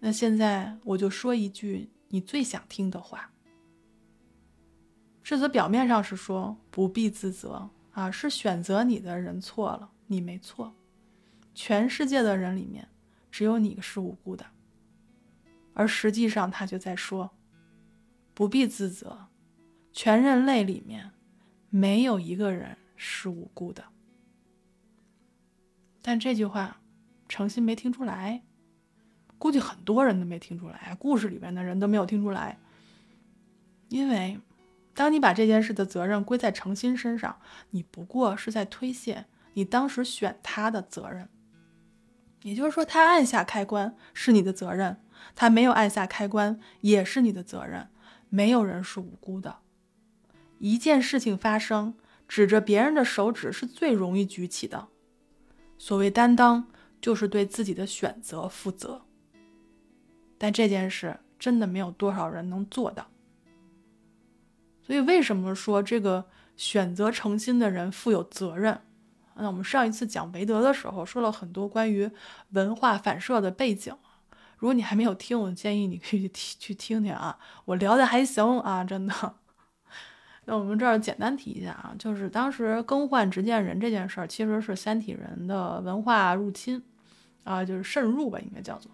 [0.00, 1.90] 那现在我就说一句。
[2.12, 3.32] 你最想听的话，
[5.22, 10.74] 质子表面上是说不必自责啊，是选择你的人错了，你没错，
[11.54, 12.88] 全世界的人里面
[13.30, 14.44] 只有你是无辜的，
[15.72, 17.30] 而实际上他就在说
[18.34, 19.28] 不必自责，
[19.92, 21.12] 全人类里面
[21.68, 23.84] 没有一个人是无辜的。
[26.02, 26.80] 但这句话，
[27.28, 28.42] 诚心没听出来。
[29.40, 32.58] 估计很多人都没听出来，故事里边的人都没有听出来，
[33.88, 34.38] 因为
[34.92, 39.24] 当你把这件事的责任归在诚心身上，你不过是在推卸
[39.54, 41.26] 你当时选他的责任。
[42.42, 45.02] 也就是说，他按下开关是你的责任，
[45.34, 47.88] 他没有按下开关也是你的责任。
[48.28, 49.60] 没有人是无辜的。
[50.58, 51.94] 一件事情发生，
[52.28, 54.88] 指着别人的手指是最容易举起的。
[55.78, 56.68] 所谓担当，
[57.00, 59.06] 就是对自己的选择负责。
[60.42, 63.06] 但这件事真的没有多少人能做到，
[64.82, 66.24] 所以为什么说这个
[66.56, 68.80] 选择诚心的人负有责任？
[69.34, 72.10] 那我们上一次讲韦德的时候说了很多关于
[72.52, 73.94] 文化反射的背景，
[74.56, 79.34] 如果你还没有听，我建议你可以去听去听听啊，我聊的还行啊，真的。
[80.46, 86.82] 那我们这儿简单提一下啊，就是当时更换执剑人这件事儿，其实是三体人的文化入侵
[87.44, 88.90] 啊，就是渗入吧，应该叫做。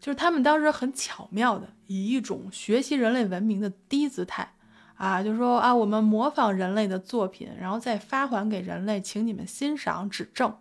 [0.00, 4.54] 就是他们当时很巧妙的以一种学习人类文明的低姿态，
[4.94, 10.56] 啊，就说啊，我们模仿人类的作品，然后再发还给人类，请你们欣赏指正。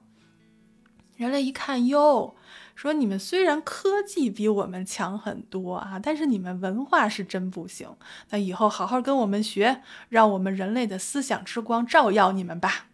[1.16, 2.36] 人类一看哟，
[2.76, 7.90] 说你们虽然科技比我们强很多啊，但是你们文化是真不行。
[8.30, 12.89] 那以后好好跟我们学，让我们人类的思想之光照耀你们吧。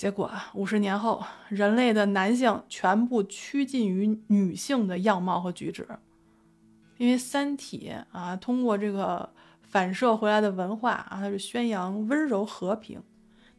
[0.00, 5.86] 结果五十年后，人类的男性全部趋近于女性的样貌和举止，
[6.96, 13.02] 因为《三体》啊，通过这个反射回来的文化啊，它是宣扬温柔和平，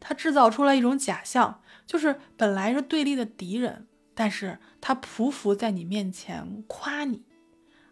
[0.00, 7.22] 它制造出来一种假象，就是本来是对立的敌人，但是他匍匐在你面前夸你，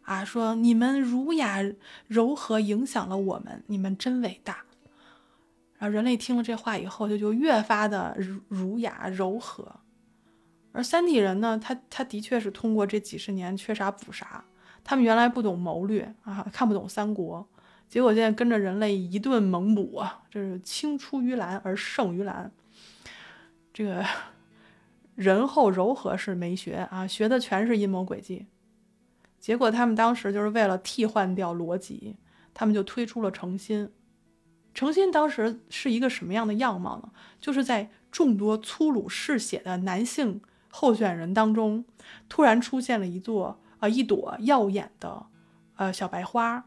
[0.02, 1.60] 啊，说你们儒雅
[2.08, 4.64] 柔和影响了我们，你们真伟大。
[5.80, 9.80] 然后人类听了这话以后，就就越发的儒儒雅柔和，
[10.72, 14.44] 而三体人呢，他他的确是通过这几十年缺啥补啥，
[14.84, 17.48] 他们原来不懂谋略啊，看不懂三国，
[17.88, 22.52] 结果现在跟着人类一顿猛补啊，这是青出于蓝而胜于蓝。
[23.72, 24.04] 这个
[25.14, 28.44] 仁厚柔和是没学啊，学的全是阴谋诡计。
[29.38, 32.16] 结果他们当时就是为了替换掉逻辑，
[32.52, 33.90] 他们就推出了诚心。
[34.72, 37.10] 诚心当时是一个什么样的样貌呢？
[37.40, 41.84] 就是在众多粗鲁嗜血的男性候选人当中，
[42.28, 45.26] 突然出现了一座啊一朵耀眼的
[45.76, 46.64] 呃小白花。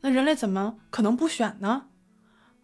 [0.00, 1.86] 那人类怎么可能不选呢？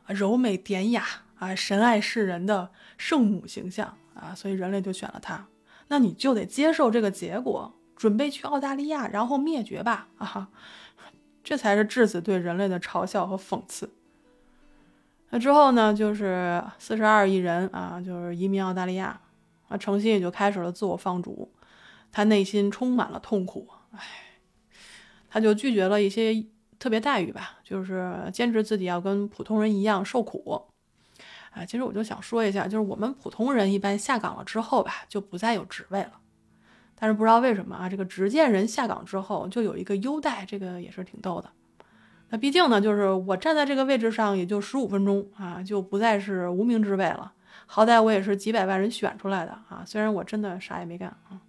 [0.07, 1.05] 柔美典雅
[1.39, 5.47] 啊，神爱世人的圣母形象啊，所以人类就选了他。
[5.89, 10.51] 那你就得接受这个结果，准备去澳大利亚，然后灭绝吧啊！
[11.43, 13.91] 这才是质子对人类的嘲笑和讽刺。
[15.33, 19.21] 那之后呢，就是四十二亿人啊，就是移民澳大利亚，
[19.69, 21.53] 啊，诚心也就开始了自我放逐，
[22.11, 24.01] 他内心充满了痛苦，唉，
[25.29, 26.45] 他就拒绝了一些
[26.81, 30.67] 特别待遇吧，就是坚持自己要跟普通人一样受苦，
[31.53, 36.15] 啊，其实我就想说一下，就是我们普通人一般下岗了之后吧，就不再有职位了，
[36.97, 41.49] 但是不知道为什么啊，这个执剑人下岗之后就有一个优待，这个也是挺逗的。
[42.31, 47.33] 那毕竟呢，就是我站在这个位置上也就十五分钟啊，就不再是无名之辈了。
[47.67, 51.41] 好歹我也是几百万人选出来的啊，虽然我真的啥也没干啊。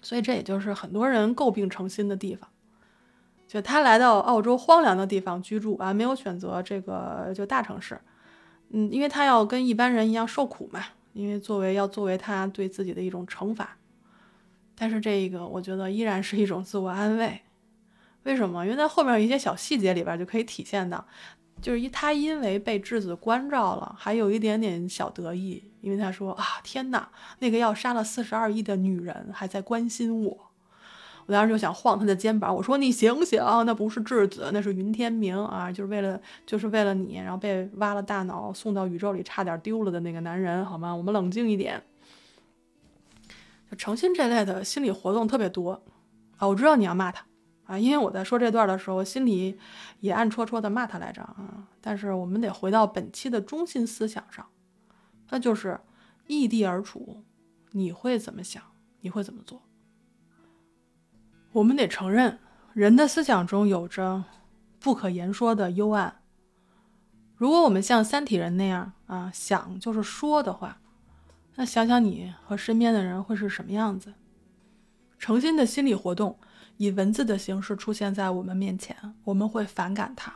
[0.00, 2.48] 所以这也就是很多人诟病程心的地方，
[3.46, 8.00] 就他来到澳洲荒凉的地方居住啊，没有选择这个就大城市，
[8.70, 10.80] 嗯，因为他要跟一般人一样受苦嘛，
[11.12, 13.76] 因为作为要作为他对自己的一种惩罚。
[14.74, 17.42] 但是这个我觉得依然是一种自我安慰。
[18.24, 18.64] 为什么？
[18.64, 21.04] 因为在后面一些小细节里边就可以体现到，
[21.62, 30.38] 就是一他因为被质子关照了，还有一点点小得意，因为他说啊，天哪，那个要杀了四十二亿的女人还在关心我。
[31.26, 40.92] 我当时就想晃他的肩膀，我说你醒醒，那不是质子，那是云天明啊，就是为了就是为了你，然后被挖了大脑送到宇宙里，差点丢了的那个男人，好吗？
[40.92, 41.80] 我们冷静一点。
[43.70, 45.80] 就诚心这类的心理活动特别多
[46.38, 47.24] 啊，我知道你要骂他。
[47.70, 49.56] 啊，因为我在说这段的时候，心里
[50.00, 51.68] 也暗戳戳的骂他来着啊。
[51.80, 54.44] 但是我们得回到本期的中心思想上，
[55.28, 55.78] 那就是
[56.26, 57.22] 异地而处，
[57.70, 58.60] 你会怎么想？
[59.02, 59.62] 你会怎么做？
[61.52, 62.40] 我们得承认，
[62.72, 64.24] 人的思想中有着
[64.80, 66.22] 不可言说的幽暗。
[67.36, 70.80] 如果我们像三体人那样啊，想就是说的话，
[71.54, 74.14] 那想想你和身边的人会是什么样子？
[75.20, 76.36] 诚心的心理活动。
[76.80, 80.32] 以文字的形式出现在我们面前，我们会反感它。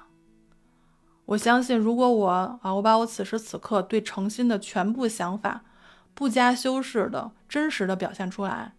[1.25, 5.65] 我相信，如果我啊，我把我此时此刻对诚心的全部想法，
[6.13, 8.75] 不加修饰的真实的表现出来，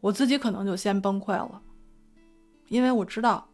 [0.00, 1.62] 我自己可能就先崩溃了，
[2.68, 3.48] 因为我知道，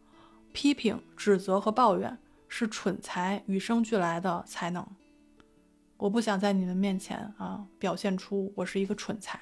[0.53, 4.85] 批评、指责和抱怨是蠢材与生俱来的才能。
[5.97, 9.39] 我不想在你们面前啊表现出我是一个蠢材，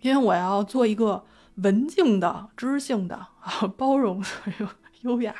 [0.00, 1.22] 因为我要做一个。
[1.62, 4.24] 文静的、知性的 啊，包容、
[4.58, 4.68] 优
[5.02, 5.34] 优雅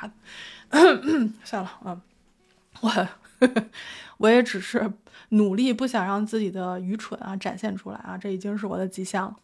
[0.69, 2.01] 的， 算了啊，
[2.81, 3.07] 我
[4.17, 4.93] 我也只是
[5.29, 9.35] 努力，不想让自己的愚蠢啊展现出来啊，这已经是我的极限了。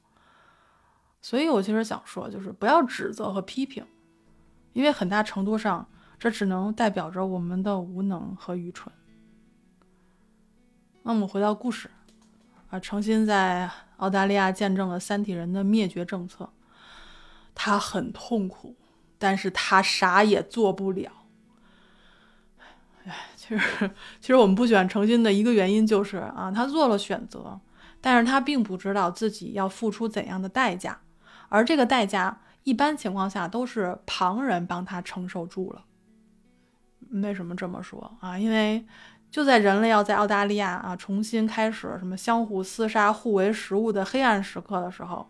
[1.22, 3.86] 所以我其实想说，就是不要指责和批评，
[4.74, 5.88] 因为很大程度上，
[6.20, 8.94] 这只能代表着我们的无能和愚蠢。
[11.04, 11.90] 那我们回到故事
[12.70, 16.50] 啊，诚心在澳大利亚见证了三体人的灭绝政策。
[17.60, 18.76] 他很痛苦，
[19.18, 21.12] 但是他啥也做不了。
[23.04, 23.92] 哎，其实，
[24.22, 27.60] 其实我们不选诚心的一个原因就是啊，他做了选择，
[28.00, 31.00] 但是他并不知道自己要付出怎样的代价，
[31.50, 35.84] 而这个代价一般情况下都是旁人帮他承受住了。
[37.24, 38.38] 为什么这么说啊？
[38.38, 38.86] 因为
[39.32, 45.28] 就在人类要在澳大利亚啊重新开始什么相互厮杀、互为食物的黑暗时刻的时候，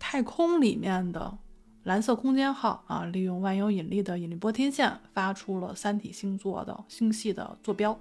[0.00, 1.38] 太空里面的。
[1.84, 8.00] 蓝色空间号啊，利用万有引力的引力波天线发出了三体星座的星系的坐标，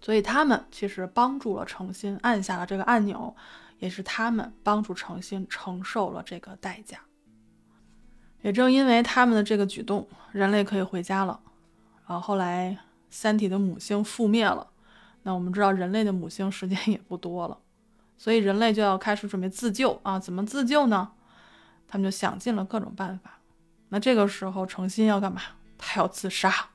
[0.00, 3.34] 所以他们其实帮助了诚心按下了这个按钮，
[3.78, 7.00] 也是他们帮助诚心承受了这个代价。
[8.42, 11.40] 也正因为他们的这个举动，人类可以回家了。
[12.06, 12.76] 然后后来
[13.08, 14.68] 三体的母星覆灭了，
[15.22, 17.58] 那我们知道人类的母星时间也不多了，
[18.18, 20.18] 所以人类就要开始准备自救啊？
[20.18, 21.12] 怎么自救呢？
[21.94, 23.38] 他们就想尽了各种办法，
[23.90, 25.40] 那这个时候程心要干嘛？
[25.78, 26.70] 他要自杀。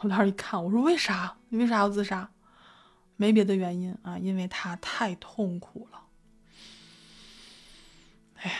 [0.00, 1.34] 我当时一看，我说为啥？
[1.48, 2.28] 你为啥要自杀？
[3.16, 6.02] 没别的原因啊，因为他太痛苦了。
[8.42, 8.56] 哎呀，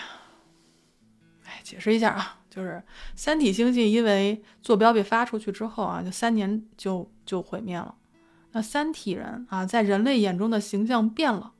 [1.45, 2.83] 哎，解释一下啊，就是
[3.15, 7.95] 三体星系因为坐标被发出去之后啊，就三年就就毁灭了。
[8.53, 11.53] 那三体人啊，在人类眼中的形象变了。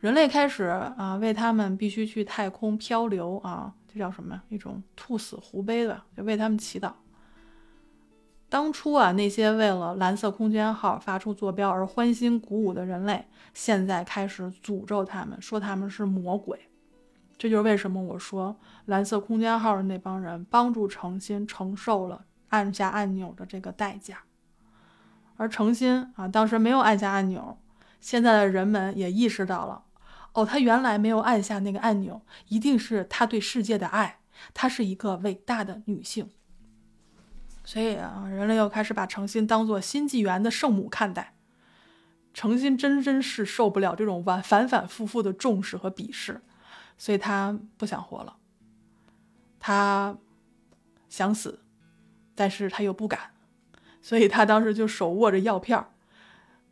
[0.00, 4.40] 人类开始啊，为他们必须去太空漂流啊，这叫什么？
[4.48, 6.92] 一种兔死狐悲的，就为他们祈祷。
[8.48, 16.60] 当初啊，那些为了蓝色空间号发出坐标而欢欣鼓舞的人类，现在开始诅咒他们，说他们是魔鬼。
[17.36, 24.22] 这就是为什么我说蓝色空间号的那帮人帮助诚心承受了按下按钮的这个代价，
[25.36, 27.58] 而诚心啊，当时没有按下按钮，
[28.00, 29.82] 现在的人们也意识到了。
[30.32, 34.20] 哦，他原来没有按下那个按钮，一定是他对世界的爱。
[34.54, 36.30] 她是一个伟大的女性，
[37.64, 41.34] 所以啊，人类又开始把诚心当做新纪元的圣母看待。
[42.32, 46.40] 诚心真真是受不了这种反反反复复的重视和鄙视，
[46.96, 48.36] 所以他不想活了。
[49.58, 50.16] 他
[51.08, 51.64] 想死，
[52.36, 53.32] 但是他又不敢，
[54.00, 55.84] 所以他当时就手握着药片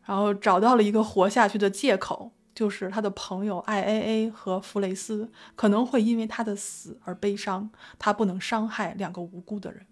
[0.05, 2.31] 然后找到了一个活下去的借口。
[2.57, 9.87] 就是他的朋友 I A A 和弗雷斯可能会因为他的死而悲伤，他不能伤害两个无辜的人。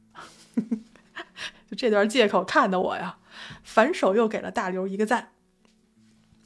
[1.68, 3.18] 就这段借口看的我呀，
[3.62, 5.32] 反手又给了大刘一个赞。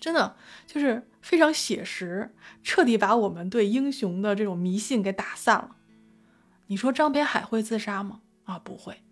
[0.01, 5.77] 真的就是非常写实，彻底把我们对英雄的这种迷信给打散了。
[6.67, 8.23] 你说张北海会自杀吗？
[8.45, 9.03] 啊，不会。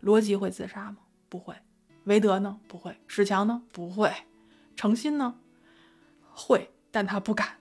[0.00, 0.96] 罗辑会自杀吗？
[1.28, 1.54] 不会。
[2.04, 2.58] 韦德呢？
[2.66, 2.96] 不会。
[3.06, 3.62] 史强呢？
[3.70, 4.10] 不会。
[4.74, 5.34] 程心呢？
[6.36, 7.56] 会，但他不敢。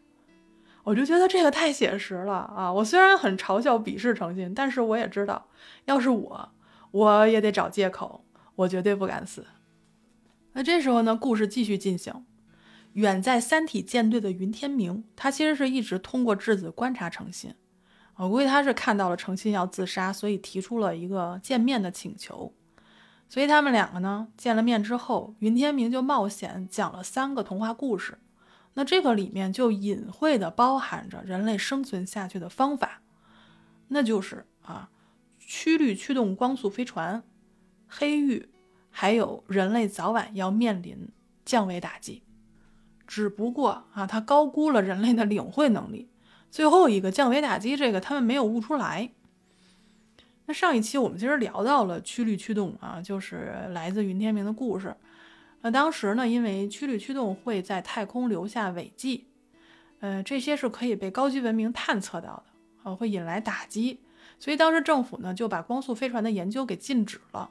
[0.84, 2.72] 我就觉得这个太写实了啊！
[2.72, 5.48] 我虽然很嘲笑、鄙视程心，但是我也知道，
[5.86, 6.50] 要是我，
[6.92, 8.24] 我也得找借口，
[8.56, 9.48] 我绝对不敢死。
[10.54, 12.14] 那这时候呢，故事继续进行。
[12.94, 17.56] 远在三体舰队的云天明，他其实是一直通过质子观察程心。
[18.18, 22.54] 我估计他是看到了程心要自杀，所以提出了一个见面的请求。
[23.28, 28.20] 所以他们两个呢见了面之后，云天明就冒险讲了三个童话故事。
[28.76, 33.02] 那这个里面就隐晦的包含着人类生存下去的方法，
[33.88, 34.90] 那就是啊，
[35.40, 37.24] 曲率驱动光速飞船、
[37.88, 38.50] 黑域，
[38.90, 41.10] 还有人类早晚要面临
[41.44, 42.22] 降维打击。
[43.08, 46.10] 只不过啊，他高估了人类的领会能力。
[46.52, 49.12] 最后一个降维打击，这个他们没有悟出来。
[50.48, 54.96] 那上一期我们其实聊到了曲率驱动啊，就是来自云天明的故事。
[55.66, 59.26] 那当时呢，因为曲率驱动会在太空留下尾迹，
[60.00, 62.44] 呃，这些是可以被高级文明探测到的，
[62.84, 64.02] 呃，会引来打击。
[64.38, 67.50] 所以当时政府呢就把光速飞船的研究给禁止了。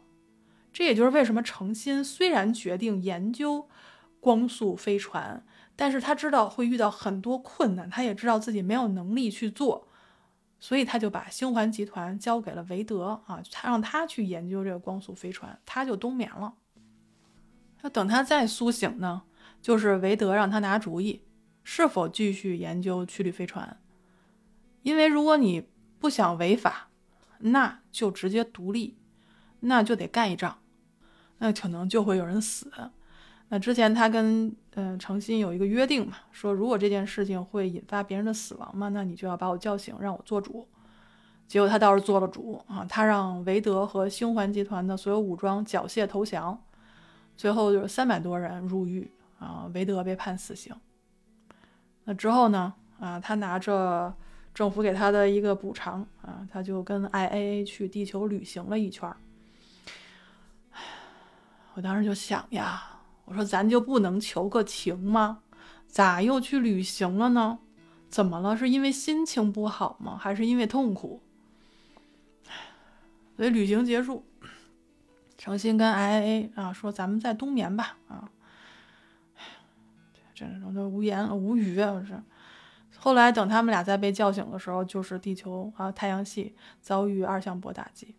[0.73, 3.69] 这也就是为什么诚心虽然决定研究。
[4.21, 5.45] 光速飞船，
[5.75, 9.89] 但是他知道会遇到很多困难，他也知道自己没有能力去做，
[10.59, 16.55] 所以他就把星环集团交给了韦德啊，他让他去研究这个光速飞船，他就冬眠了。
[17.85, 19.24] 那等他再苏醒呢，
[19.61, 21.20] 就是韦德让他拿主意，
[21.62, 23.76] 是否继续研究曲率飞船，
[24.80, 25.68] 因为如果你
[25.99, 26.89] 不想违法，
[27.41, 28.97] 那就直接独立，
[29.61, 30.61] 那就得干一仗，
[31.37, 32.72] 那可能就会有人死。
[33.51, 40.66] 那之前他跟嗯程心有一个约定嘛，说如果这件事情会引发别人的死亡嘛，那你就要把我叫醒，让我做主。
[41.47, 46.64] 结果他倒是做了主啊，他让韦德和星环集团的所有武装缴械投降，
[47.37, 50.74] 最后就是三百多人入狱啊，韦德被判死刑。
[52.05, 54.14] 那之后呢啊，他拿着
[54.53, 59.16] 政府给他的一个补偿啊，他就跟 I A A 去地球旅行了一圈儿。
[61.74, 62.91] 我当时就想呀。
[63.26, 65.41] 我说咱就不能求个情吗？
[65.87, 67.59] 咋又去旅行了呢？
[68.11, 68.55] 怎么了？
[68.55, 70.18] 是因为心情不好吗？
[70.18, 71.22] 还是因为痛苦？
[73.35, 74.26] 所以旅行结束，
[75.45, 78.30] 诚心跟 I A A 啊说咱们再冬眠吧啊！
[80.34, 81.92] 这种都无言无语啊！
[81.92, 82.18] 我是。
[82.97, 88.14] 后来等他们俩再被叫醒的时候，就是地球啊太阳系遭遇二向箔打击。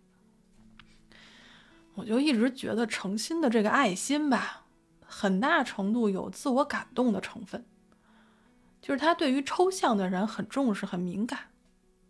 [1.96, 4.66] 我就一直觉得诚心的这个爱心吧。
[5.04, 7.66] 很大程度有自我感动的成分，
[8.80, 11.40] 就是他对于抽象的人很重视、很敏感，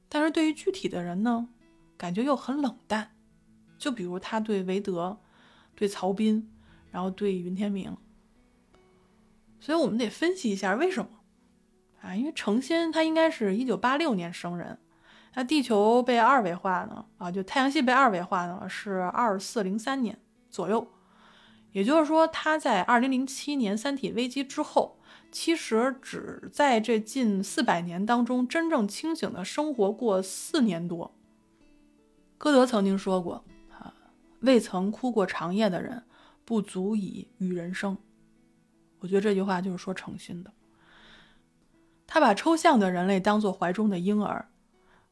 [0.09, 1.47] 但是对于具体的人呢，
[1.95, 3.14] 感觉又很冷淡。
[3.77, 5.17] 就比如他对韦德、
[5.75, 6.49] 对曹彬，
[6.91, 7.95] 然后对云天明。
[9.59, 11.09] 所以我们得分析一下为什么
[12.01, 12.15] 啊？
[12.15, 14.77] 因为程心他应该是一九八六年生人，
[15.33, 17.05] 那地球被二维化呢？
[17.17, 20.19] 啊，就太阳系被二维化呢是二四零三年
[20.49, 20.87] 左右。
[21.71, 24.97] 也就是说，他在二零零七年三体危机之后，
[25.29, 31.13] 其实只在这近四百年当中真正清醒的生活过四年多。
[32.37, 33.43] 歌德曾经说过：“，
[34.45, 36.03] 未曾哭过长夜的人，
[36.45, 37.97] 不足以与人生。”
[38.99, 40.53] 我觉得这句话就是说诚心的。
[42.07, 44.49] 他把抽象的人类当作怀中的婴儿，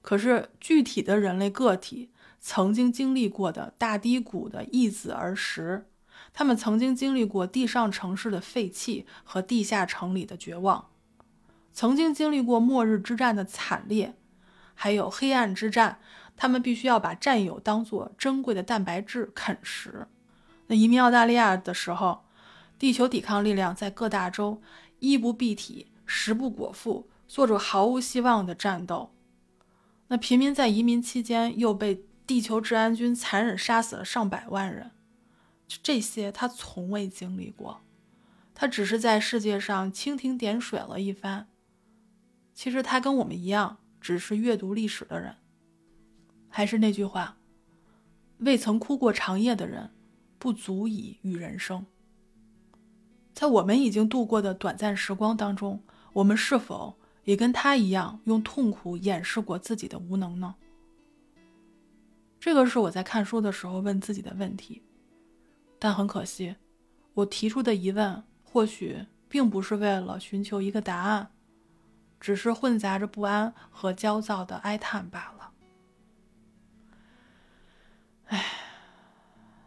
[0.02, 5.88] 可是具体的人类个体曾经经历过的大低谷的易子而食。
[6.32, 10.90] 他们曾经经历过地上城市的废弃和地下城里的绝望，
[11.74, 14.16] 曾经经历过末日之战的惨烈，
[14.74, 16.00] 还有黑暗之战。
[16.36, 20.08] 他们必须要把战友当作珍贵的蛋白质啃食。
[20.68, 22.26] 那移民澳大利亚的时候，
[22.80, 24.62] 地球抵抗力量在各大洲
[25.00, 29.14] 衣不蔽体、食不果腹，做着毫无希望的战斗。
[30.08, 34.92] 那平民在移民期间又被地球治安军残忍杀死了上百万人。
[35.68, 37.82] 就这些他从未经历过，
[38.54, 41.48] 他只是在世界上蜻蜓点水了一番。
[42.54, 45.38] 其实他跟我们一样，只是阅读历史的人。
[46.56, 47.36] 还是那句话，
[48.38, 49.90] 未曾哭过长夜的人，
[50.38, 51.84] 不足以与人生。
[53.34, 55.82] 在我们已经度过的短暂时光当中，
[56.14, 60.54] 我们是否也跟他一样，用痛苦掩饰过自己的无能呢？
[62.40, 64.84] 这个是我在看书的时候问自己的问题。
[65.80, 66.56] 但很可惜，
[67.16, 71.32] 我提出的疑问或许并不是为了寻求一个答案，
[72.20, 75.43] 只是混杂着不安和焦躁的哀叹罢了。
[78.34, 78.44] 哎，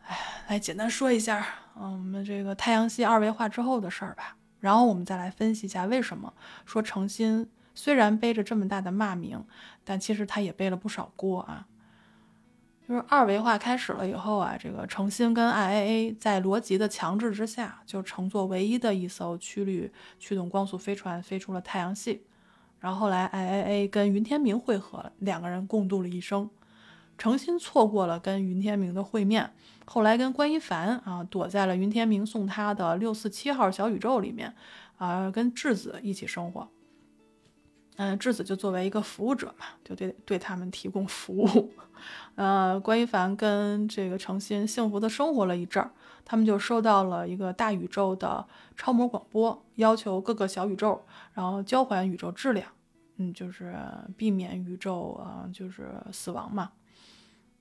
[0.06, 1.46] 哎，来简单说一下，
[1.76, 4.36] 嗯，我们这个太阳系二维化之后的事儿吧。
[4.58, 9.44] 然后我们再来分析一下，为什么说诚心虽然背着这么大的骂名，
[9.84, 11.68] 但其实他也背了不少锅啊。
[12.88, 22.26] 就是二维化开始了以后啊，这个诚心跟 IAA 在罗辑的强制之下，就乘坐唯一的一艘曲率驱动光速飞船飞出了太阳系。
[22.80, 26.50] 然后后来 IAA 跟云天明会合，两个人共度了一生。
[27.18, 29.52] 诚心错过了跟云天明的会面，
[29.84, 34.54] 后来跟关一凡啊躲在了云天明送他的六四七号小宇宙里面，
[34.98, 36.68] 啊跟质子一起生活。
[37.98, 41.72] 嗯，质子就作为一个服务者嘛，就对对他们提供服务。
[42.36, 45.90] 呃，关一凡跟这个诚心幸福的生活了一阵儿，
[46.22, 48.46] 他们就收到了一个大宇宙的
[48.76, 51.00] 超模广播，要求各个小宇宙，
[51.32, 52.70] 然后交还宇宙质量，
[53.16, 53.74] 嗯，就是
[54.14, 56.72] 避免宇宙啊，就是死亡嘛。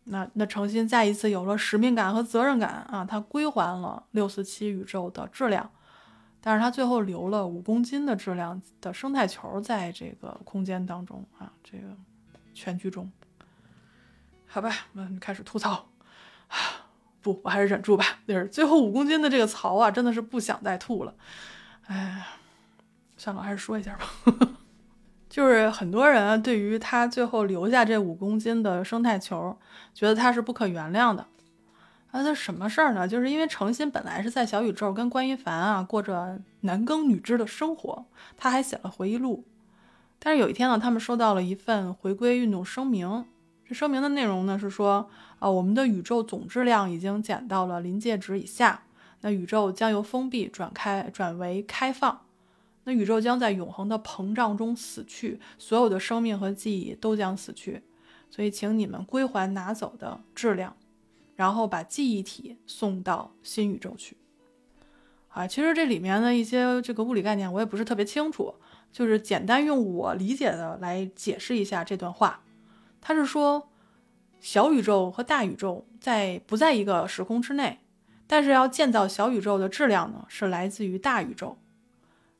[0.05, 5.69] 那那诚心再一次有了使命感和责任感啊，他归还了六四七宇宙的质量。
[6.41, 11.87] 但是他最后留了五公斤的质量的生态球在这个空间当中啊，这个
[12.53, 13.11] 全剧终。
[14.45, 15.89] 好吧，我们开始吐槽。
[17.21, 18.05] 不，我还是忍住吧。
[18.27, 21.15] 就是最后五公斤的这个槽啊，真的是不想再吐了。
[21.87, 22.27] 哎，
[23.17, 24.05] 算了，还是说一下吧。
[25.35, 29.57] 就是很多人对于他最后留下这五公斤的生态球，
[29.93, 31.27] 觉得他是不可原谅的。
[32.13, 33.05] 那他什么事儿呢？
[33.05, 38.05] 就是因为诚心本来是在小宇宙跟关一凡啊过着男耕女织的生活，
[38.37, 39.43] 他还写了回忆录。
[40.19, 43.25] 但是有一天呢，他们收到了一份回归运动声明。
[43.67, 45.09] 这声明的内容呢是说，
[45.39, 48.83] 啊，我们的宇宙总质量已经减到了临界值以下，
[49.19, 52.21] 那宇宙将由封闭转开转为开放，
[52.85, 57.83] 那宇宙将在永恒的膨胀中死去，所有的生命和记忆都将死去。
[58.29, 60.77] 所以，请你们归还拿走的质量。
[61.37, 64.15] 然后把记忆体送到新宇宙去，
[65.27, 68.55] 啊，其实这里面的一些这个物理概念我也不是特别清楚，
[68.89, 72.41] 就是简单用我理解的来解释一下这段话。
[73.01, 73.67] 他是说，
[74.39, 77.81] 小宇宙和大宇宙在不在一个时空之内，
[78.27, 81.57] 但是要建造小宇宙的质量呢是来自于大宇宙，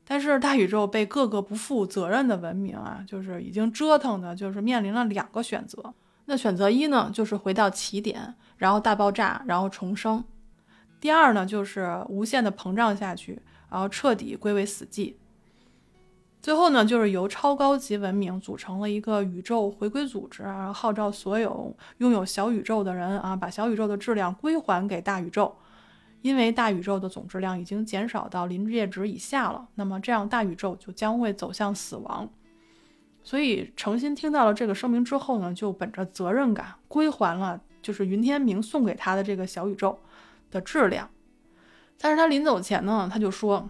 [0.08, 5.92] 但是大宇宙被各个不负责任的文明啊，就是已经折腾的，就是面临了两个选择。
[6.26, 10.20] 那选择一呢，就是回到起点，然后大爆炸，然后重生；
[11.00, 15.14] 第二呢，就是无限的膨胀下去，然后彻底归为死寂。
[16.40, 25.56] 最后呢，就是由超高级文明组成了一个宇宙回归组织，然后号召所有拥有小宇宙的人啊，把小宇宙的质量归还给大宇宙，
[26.26, 32.28] 因为大宇宙的总质量已经减少到临界值以下了，那么这样大宇宙就将会走向死亡。
[33.22, 40.00] 所以，诚心听到了这个声明之后呢，就本着责任感归还了，就是云天明送给他的这个小宇宙
[40.50, 41.08] 的质量。
[41.98, 43.68] 但是他临走前呢，他就说，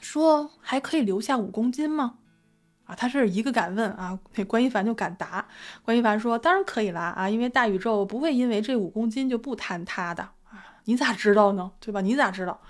[0.00, 2.18] 说还可以留下五公斤吗？
[2.84, 5.46] 啊，他是一个敢问啊，那关一凡就敢答。
[5.84, 10.28] 关一凡说，当然可以啦，啊，因为大宇宙不会因为这五公斤就不坍塌的，
[10.84, 11.70] 你咋知道呢？
[11.80, 12.00] 对吧？
[12.00, 12.60] 你咋知道？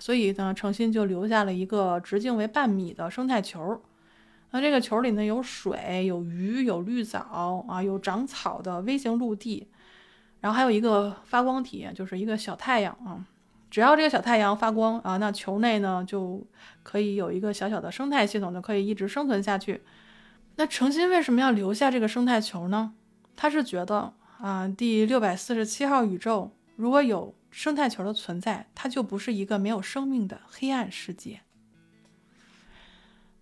[0.00, 3.82] 所以呢，诚心就留下了一个直径为半米的生态球。
[4.50, 9.68] 那这个球里呢，有水，有鱼，有绿藻啊，有长草的微型陆地，
[10.40, 13.24] 然后还有一个发光体，就是一个小太阳啊。
[13.70, 16.46] 只要这个小太阳发光啊，那球内呢就
[16.82, 19.82] 可以有一个小小的生态系统，就可以一直生存下去。
[20.56, 22.92] 那诚心为什么要留下这个生态球呢？
[23.34, 31.40] 他是觉得啊，第六百四十七号宇宙如果有生态球的存在，它就不是一个没有生命的黑暗世界。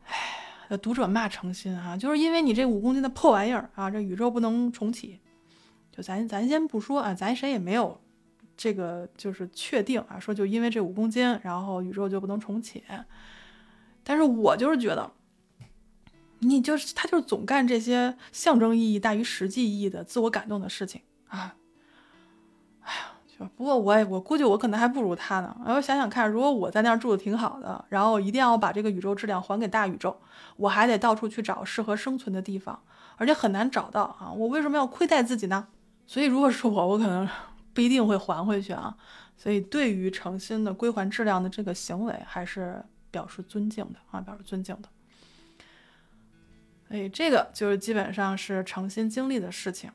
[0.04, 0.36] 唉。
[0.80, 5.18] 读者骂诚心啊，就是因为你这五公斤的破玩意儿啊，这宇宙不能重启。
[5.90, 8.00] 就咱咱先不说啊，咱谁也没有
[8.56, 12.84] 这个就是确定啊，说就因为这五公斤，然后宇宙就不能重启。
[14.04, 15.10] 但是我就是觉得，
[16.38, 21.56] 你就是他就是总干这些象征意义大于实际意义的自我感动的事情啊。
[23.56, 25.56] 不过我也我估计我可能还不如他呢。
[25.64, 30.16] 然后想想看，如果我在那儿住的挺好的，然后一定要把这个宇宙质量还给大宇宙，
[30.56, 32.82] 我还得到处去找适合生存的地方，
[33.16, 34.30] 而且很难找到啊！
[34.30, 35.68] 我为什么要亏待自己呢？
[36.06, 37.28] 所以如果是我，我可能
[37.72, 38.96] 不一定会还回去啊。
[39.36, 44.88] 所以对于诚心的归还质量的这个行为，还是表示尊敬的啊，表示尊敬的。
[46.88, 49.90] 所以，这个就是基本上是诚心经历的事情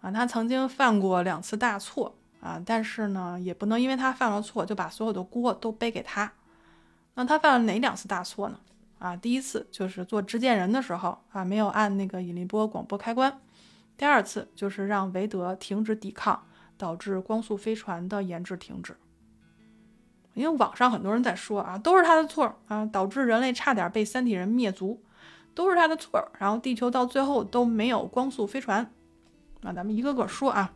[0.00, 0.12] 啊。
[0.12, 6.32] 他曾经犯过两次大错啊，但是呢，也不能因为他犯了错就把所有的锅都背给他。
[7.14, 8.58] 那他犯了哪两次大错呢？
[8.98, 13.30] 啊，第一次就是做执剑人的时候啊，没有按那个引力波广播开关；
[13.96, 16.42] 第二次就是让韦德停止抵抗，
[16.76, 18.96] 导致光速飞船的研制停止。
[20.34, 25.02] 因为网上很多人在说啊，都是他的错啊，导致人类差点被三体人灭族。
[25.54, 28.88] 都是他的错，然后地球到最后都没有光速飞船。
[29.62, 30.72] 那咱们一个个说啊，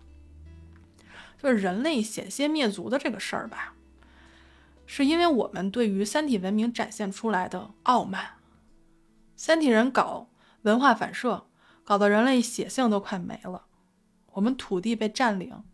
[1.43, 3.75] 就是人类险些灭族的这个事儿吧，
[4.87, 8.35] 是因为我们对于三体文明展现出来的傲慢。
[9.37, 10.29] 三体人搞
[10.63, 11.47] 文化反射，
[11.83, 13.65] 搞得人类血性都快没了。
[14.35, 15.65] 我们土地被占领，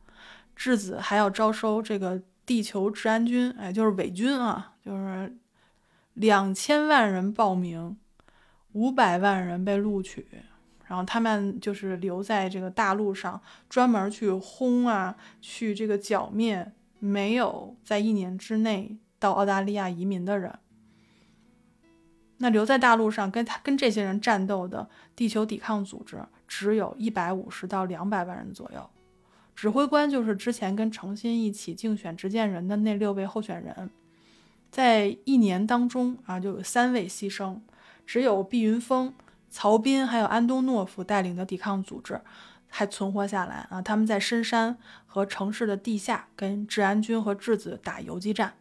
[0.56, 5.36] 质子还要招收这个地球治安军，哎，就是伪军啊，就是
[6.14, 7.98] 两千万人报名。
[8.72, 10.28] 五百万人被录取，
[10.88, 20.58] 然后他们就是留在这个大陆上，专门去轰啊，去这个剿灭没有在一年之内到澳大利亚移民的人。
[22.38, 26.16] 那留在大陆上跟他跟这些人战斗的地球抵抗组织，
[26.46, 28.88] 只有一百五十到两百万人左右。
[29.54, 33.90] 指挥官就是之前跟程心一起竞选执剑人的那六位候选人，
[34.70, 37.58] 在一年当中啊，就有三位牺牲。
[38.06, 39.12] 只有毕云峰、
[39.50, 42.20] 曹斌还有安东诺夫带领的抵抗组织
[42.68, 43.80] 还存活下来啊！
[43.80, 44.76] 他们在深山
[45.06, 48.54] 和城市的地下跟治安军和质子打游击战。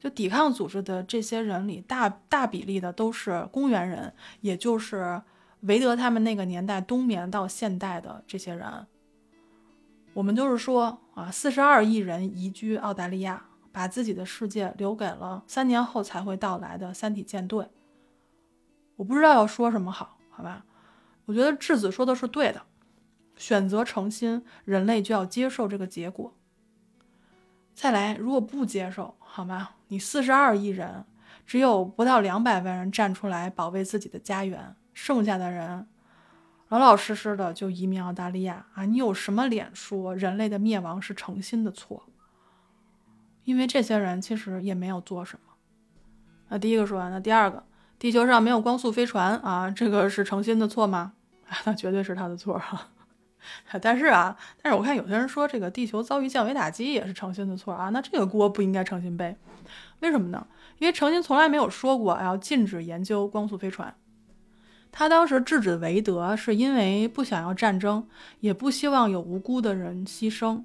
[0.00, 5.22] 就抵抗组织的这些人里，大大比例的都是公园人，也就是
[5.60, 8.86] 韦德他们那个年代冬眠到现代的这些人。
[10.12, 17.66] 我们就是说啊，四十二亿人移居澳大利亚，把自己的世界留给了三年后才会到来的三体舰队。
[18.96, 20.64] 我不知道要说什么好，好吧？
[21.26, 22.62] 我觉得质子说的是对的，
[23.36, 26.32] 选择诚心，人类就要接受这个结果。
[27.74, 29.70] 再来，如果不接受，好吗？
[29.88, 31.04] 你四十二亿人，
[31.44, 35.88] 只有不到两百万人站出来保卫自己的家园，剩下的人
[36.68, 38.84] 老老实实的就移民澳大利亚啊！
[38.84, 42.04] 你有什么脸说人类的灭亡是诚心的错？
[43.44, 45.54] 因为这些人其实也没有做什么。
[46.48, 47.64] 那第一个说完，那第二个。
[47.98, 51.12] 地球上没有光速飞船啊，这个是诚心的错吗？
[51.48, 52.88] 啊， 那绝对是他的错哈。
[53.80, 59.36] 但是啊，但是我看有些人说这个地球遭遇降维打击也是诚心的错啊，那这个锅不应该诚心背，
[60.00, 60.46] 为什么呢？
[60.78, 63.94] 因为诚心从来没有说过要禁止研究光速飞船。
[64.90, 68.06] 他当时制止韦德是因为不想要战争，
[68.40, 70.62] 也不希望有无辜的人牺牲。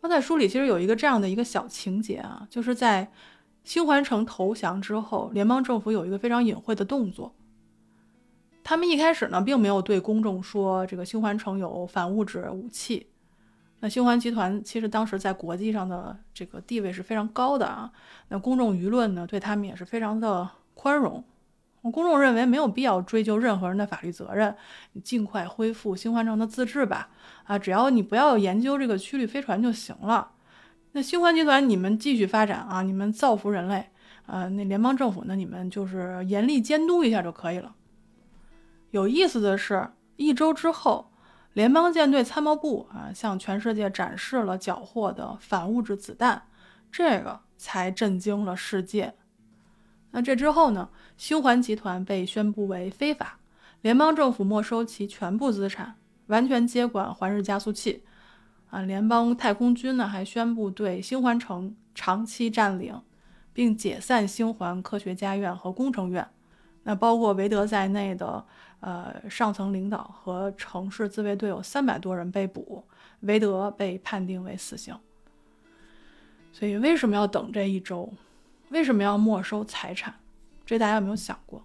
[0.00, 3.10] 那在书里其实有一个这样的一个小情节啊，就是在。
[3.66, 7.34] 星环城投降之后，联邦政府有一个非常隐晦的动作。
[8.62, 13.08] 他们一开始呢，并没有对公众说这个星环城有反物质武器。
[13.80, 17.90] 那星环集团其实当时在国际上的这个地位是非常高的啊。
[18.28, 21.24] 那公众舆论呢，对他们也是非常的宽容。
[21.82, 24.54] 公众认为没有必要追究任何人的法律责任，
[25.02, 27.08] 尽快恢复星环城的自治吧。
[27.42, 30.30] 啊，只要你不要研究这个曲率飞船就行了。
[30.96, 32.80] 那星环集团，你们继续发展啊！
[32.80, 33.90] 你们造福人类，
[34.24, 35.36] 呃，那联邦政府呢？
[35.36, 37.74] 你们就是严厉监督一下就可以了。
[38.92, 41.12] 有意思的是，一周之后，
[41.52, 46.44] 联邦舰队参谋部啊，向全世界展示了缴获的反物质子弹，
[46.90, 49.12] 这个才震惊了世界。
[50.12, 50.88] 那这之后呢？
[51.18, 53.38] 星环集团被宣布为非法，
[53.82, 55.96] 联邦政府没收其全部资产，
[56.28, 58.02] 完全接管环日加速器。
[58.70, 63.00] 啊，联邦太空军呢还宣布对星环城长期占领，
[63.52, 66.28] 并解散星环科学家院和工程院。
[66.82, 68.44] 那包括韦德在内的
[68.80, 72.84] 呃上层领导和城市自卫队有三百多人被捕，
[73.20, 74.96] 韦德被判定为死刑。
[76.52, 78.12] 所以为什么要等这一周？
[78.70, 80.14] 为什么要没收财产？
[80.64, 81.64] 这大家有没有想过？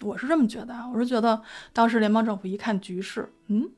[0.00, 3.70] 我是这么觉得啊，我是觉得当时联邦政府一看局势，嗯。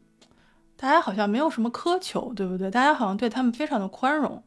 [0.80, 2.70] 大家好像没有什么苛求，对不对？
[2.70, 4.40] 大家好像对他们非常的宽容，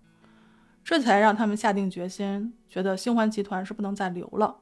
[0.81, 4.55] 这才让他们下定决心，觉得星环集团是不能再留了。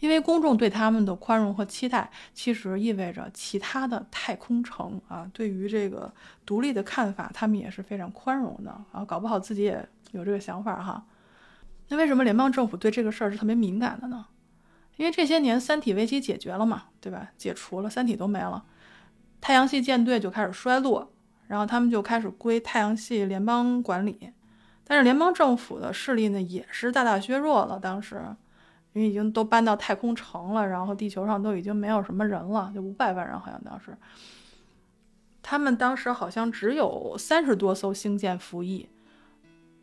[0.00, 6.12] 因为公众对他们的宽容和期待，其实意味着其他的太空城啊，对于这个
[6.44, 9.04] 独立的看法，他们也是非常宽容的啊。
[9.04, 11.06] 搞不好自己也有这个想法哈。
[11.86, 14.26] 那为什么联邦政府对这个事儿是特别敏感的呢？
[14.96, 17.30] 因为这些年三体危机解决了嘛，对吧？
[17.38, 18.64] 解除了，三体都没了。
[19.40, 21.10] 太阳系舰队就开始衰落，
[21.46, 24.32] 然后他们就开始归太阳系联邦管理。
[24.84, 27.78] 但是联邦政府的势力呢，也是大大削弱了。
[27.78, 28.20] 当时，
[28.92, 33.96] 因为已经都搬到太空城了，然后地球上都已经没有什么人了，就五百万人，好像当时，
[35.42, 38.88] 他们当时好像只有三十多艘星舰服役。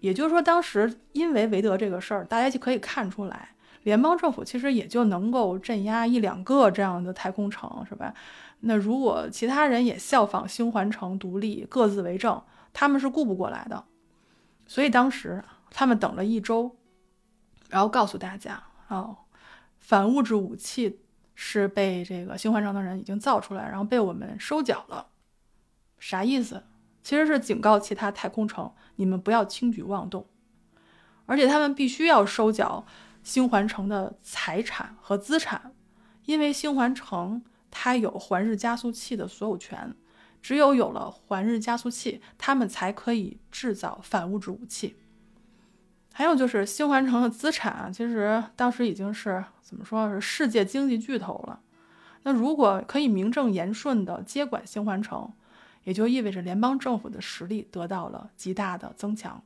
[0.01, 3.49] 也就是说，当时因为韦德这个事儿，大家就可以看出来，
[3.83, 8.13] 联邦政府其实也就能够镇压一两个这样的太空城，是吧？
[8.61, 12.41] 那如果其他人也效仿星环城独立，各自为政，
[12.73, 13.85] 他们是顾不过来的。
[14.65, 16.75] 所以当时他们等了一周，
[17.69, 19.17] 然后告诉大家，哦，
[19.77, 21.01] 反物质武器
[21.35, 25.07] 是被这个星环城的人已经造出来，然后被我们收缴了。
[25.99, 26.63] 啥意思？
[27.03, 30.27] 其实是警告其他太空城，你们不要轻举妄动，
[31.25, 32.85] 而且他们必须要收缴
[33.23, 35.71] 星环城的财产和资产，
[36.25, 37.43] 因为星环城
[37.79, 39.93] 它有环日加速器的所有权，
[40.41, 44.95] 只有有了环日加速器，他们才可以制造反物质武器。
[46.11, 51.61] 还有就是星环城的资产，其实当时已经是怎么说是世界经济巨头了。
[52.23, 55.31] 那如果可以名正言顺地接管星环城，
[55.83, 59.43] 也就意味着联邦政府的实力得到了极大的增强。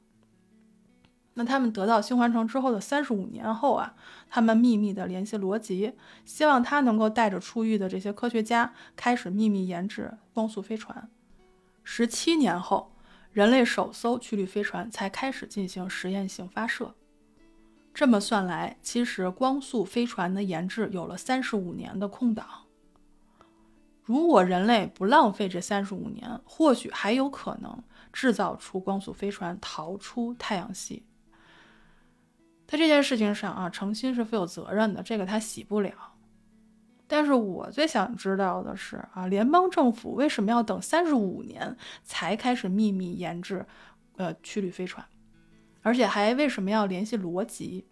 [1.33, 3.95] 那他们得到星环城之后的三十五年后啊，
[4.29, 5.93] 他们秘密的联系罗辑，
[6.25, 11.09] 希望他能够带着出狱的这些科学家开始秘密研制光速飞船。
[11.83, 12.93] 十七年后，
[13.31, 16.93] 人类首艘曲率飞船才开始进行实验性发射。
[17.93, 22.45] 这么算来，其实光速飞船的研制有了三十五年的空档。
[24.03, 31.05] 如果人类不浪费这三十五年，或许还有可能制造出光速飞船逃出太阳系。
[32.71, 35.91] 在这件事情上啊，诚心是负有责任的，这个他洗不了。
[37.05, 43.65] 但是我最想知道的是啊，联邦政府为什么要等三十五年才开始秘密研制
[44.15, 45.05] 呃曲率飞船，
[45.81, 47.89] 而且还为什么要联系罗辑？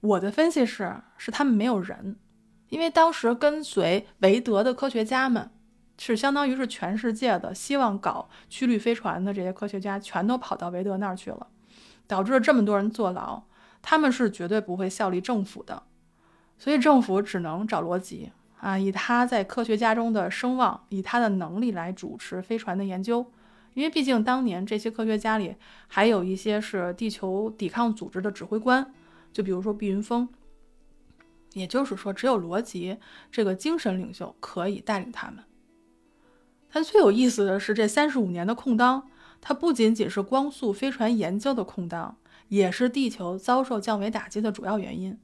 [0.00, 2.20] 我的分析是，是他们没有人。
[2.68, 5.50] 因为当时跟随韦德的科学家们，
[5.98, 11.48] 是相当于是全世界的希望搞曲率飞船的这些科学家，全都跑到韦德那儿去了，
[12.10, 13.44] 导致了这么多人坐牢。
[13.80, 15.84] 他们是绝对不会效力政府的，
[16.58, 23.24] 所以政府只能找罗辑啊，以他在科学家中的声望，以他的能力来主持飞船的研究。
[23.74, 25.54] 因为毕竟当年这些科学家里
[25.86, 28.92] 还有一些是地球抵抗组织的指挥官，
[29.32, 30.28] 就比如说毕云峰。
[31.54, 32.98] 也就是说，只有罗辑
[33.32, 35.42] 这个精神领袖可以带领他们。
[36.70, 39.08] 但最有意思的是，这三十五年的空档，
[39.40, 42.18] 它不仅仅是光速飞船研究的空档，
[42.48, 45.18] 也是地球遭受降维打击的主要原因。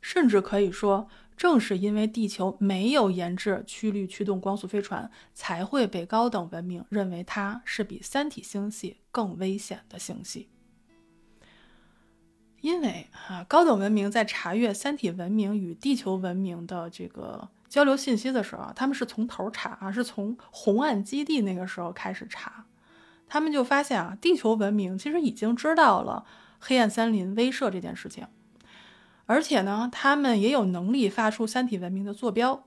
[0.00, 10.50] 甚至可以说，正是因为地球没有研制曲率驱动光速飞船，才会被高等文明认为它是比三体星系更危险的星系。
[12.60, 22.66] 因为啊，高等文明在查阅三体文明与地球文明的这个交流信息的时候，他们是从头查啊，是从红岸基地那个时候开始查，
[23.26, 26.24] 他们就发现啊，地球文明其实已经知道了
[26.58, 28.26] 黑暗森林威慑这件事情，
[29.26, 32.64] 而且呢，他们也有能力发出三体文明的坐标，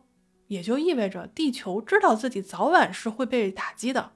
[0.47, 4.11] 也就意味着地球知道自己早晚是会被打击的。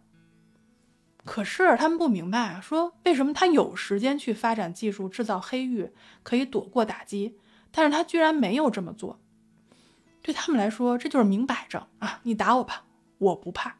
[1.24, 5.92] 可是他们不明白啊，说为什么他有时间去发展技术制造黑域，
[6.24, 7.38] 可以躲过打击，
[7.72, 9.20] 但是他居然没有这么做。
[10.24, 12.86] 对他们来说，这就是明摆着啊，你打我吧，
[13.20, 13.78] 我不怕。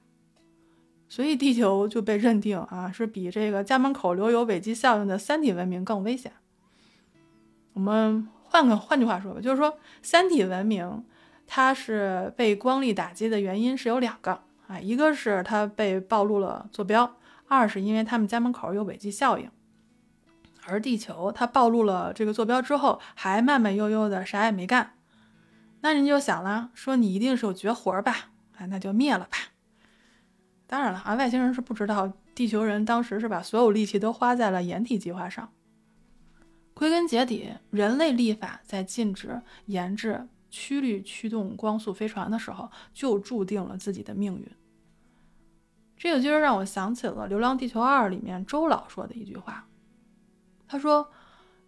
[1.12, 6.32] 所以地球就被认定啊，是比这个家门口留有尾迹效应的三体文明更危险。
[7.74, 11.04] 我们换个换句话说吧，就是说三体文明
[11.46, 17.18] 它是被光力打击的原因是有两个啊，一个是它被暴露了坐标。
[17.50, 19.52] 二是因为他们家门口有尾迹效应，
[20.66, 24.94] 而地球它暴露了这个坐标之后，还慢慢悠悠的啥也没干，
[25.82, 28.30] 那人就想了，说你一定是有绝活吧？
[28.58, 29.51] 啊，那就灭了吧。
[30.72, 35.52] 当然了啊，外星人是不知道地球人当时是把所有力气都花在了掩体计划上。
[36.74, 44.48] 归根结底，人类立法在禁止研制曲率驱动光速飞船的时候，就注定了自己的命运。
[45.98, 49.68] 这个其实让我想起了《流浪地球二》里面周老说的一句话，
[50.70, 51.12] 他说：“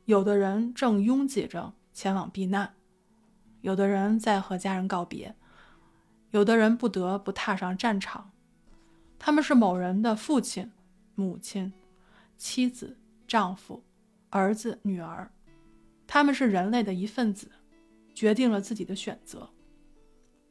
[0.06, 2.74] 有的人正拥挤着前往避难，
[3.60, 5.36] 有的人在和家人告别，
[6.32, 8.30] 有的人不得不踏上战场。
[9.26, 10.70] 他们是某人的父亲、
[11.16, 11.72] 母亲、
[12.36, 13.82] 妻子、丈夫、
[14.30, 15.32] 儿子、女儿，
[16.06, 17.50] 他们是人类的一份子，
[18.14, 19.50] 决定了自己的选择。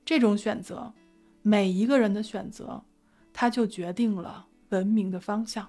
[0.06, 0.94] 这种选择，
[1.42, 2.82] 每一个人的选择。”
[3.30, 5.68] 他就决定了文明的方向。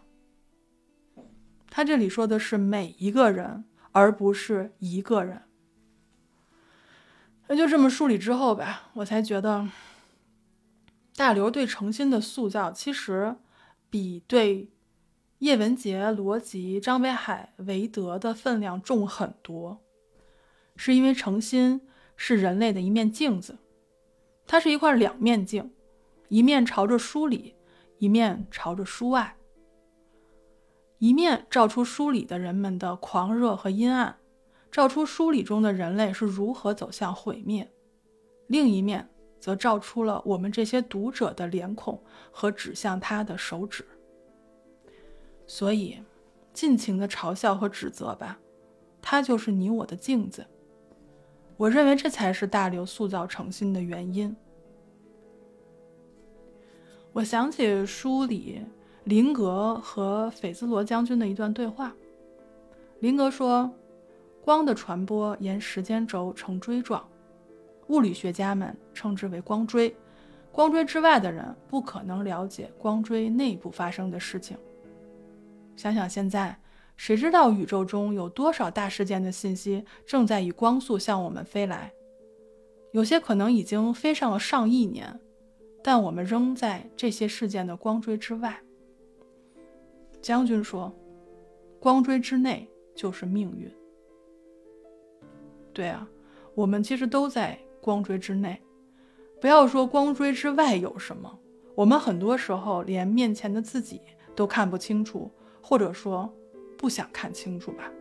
[1.70, 5.42] 他这里说的是每一个人，而不是一个人。
[7.48, 9.68] 那就这么梳理之后吧，我才觉得
[11.16, 13.36] 大刘对程心的塑造，其实
[13.90, 14.70] 比对
[15.40, 19.82] 叶文洁、罗辑、张北海、韦德的分量重很多。
[20.76, 21.82] 是因为程心
[22.16, 23.60] 是人类的一面镜子，
[24.48, 25.72] 它是一块两面镜，
[26.30, 27.56] 一面朝着书里，
[28.00, 29.38] 一面朝着书外。
[30.98, 34.18] 一面照出书里的人们的狂热和阴暗，
[34.72, 37.66] 照出书里中的人类是如何走向毁灭；
[38.48, 39.10] 另一面
[39.44, 43.86] 则照出了我们这些读者的脸孔和指向他的手指。
[45.46, 46.00] 所以，
[46.54, 48.40] 尽情的嘲笑和指责吧，
[49.02, 50.46] 他就是你我的镜子。
[51.58, 54.34] 我认为这才是大刘塑造诚心的原因。
[57.12, 58.62] 我想起书里。
[59.04, 61.94] 林格和斐兹罗将军的一段对话。
[63.02, 63.70] 林格说
[64.42, 67.06] ：“光的传播沿时间轴呈锥状，
[67.94, 69.96] 物理学家们称之为光锥。
[70.52, 74.58] 光锥之外的人不可能了解光锥内部发生的事情。
[75.76, 76.60] 想想现在，
[76.98, 81.94] 谁知道宇宙中有多少大事件的信息正在以光速向我们飞来？
[82.94, 85.20] 有些可能已经飞上了上亿年，
[85.84, 88.60] 但我们仍在这些事件的光锥之外。”
[90.20, 90.92] 将军说
[91.80, 93.72] ：“光锥之内就是命运。”
[95.74, 96.08] 对啊，
[96.54, 98.60] 我们其实都在光锥之内。
[99.42, 101.40] 不要说光锥之外有什么，
[101.76, 104.00] 我们很多时候连面前的自己
[104.34, 105.30] 都看不清楚，
[105.62, 106.34] 或者说
[106.78, 107.92] 不想看清楚吧。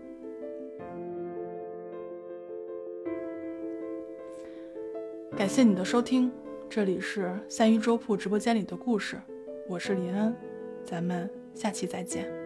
[5.37, 6.31] 感谢你的收听，
[6.71, 9.21] 这里是三鱼粥铺直播间里的故事，
[9.69, 10.35] 我是林恩，
[10.85, 11.29] 咱们。
[11.55, 12.42] 下期再见。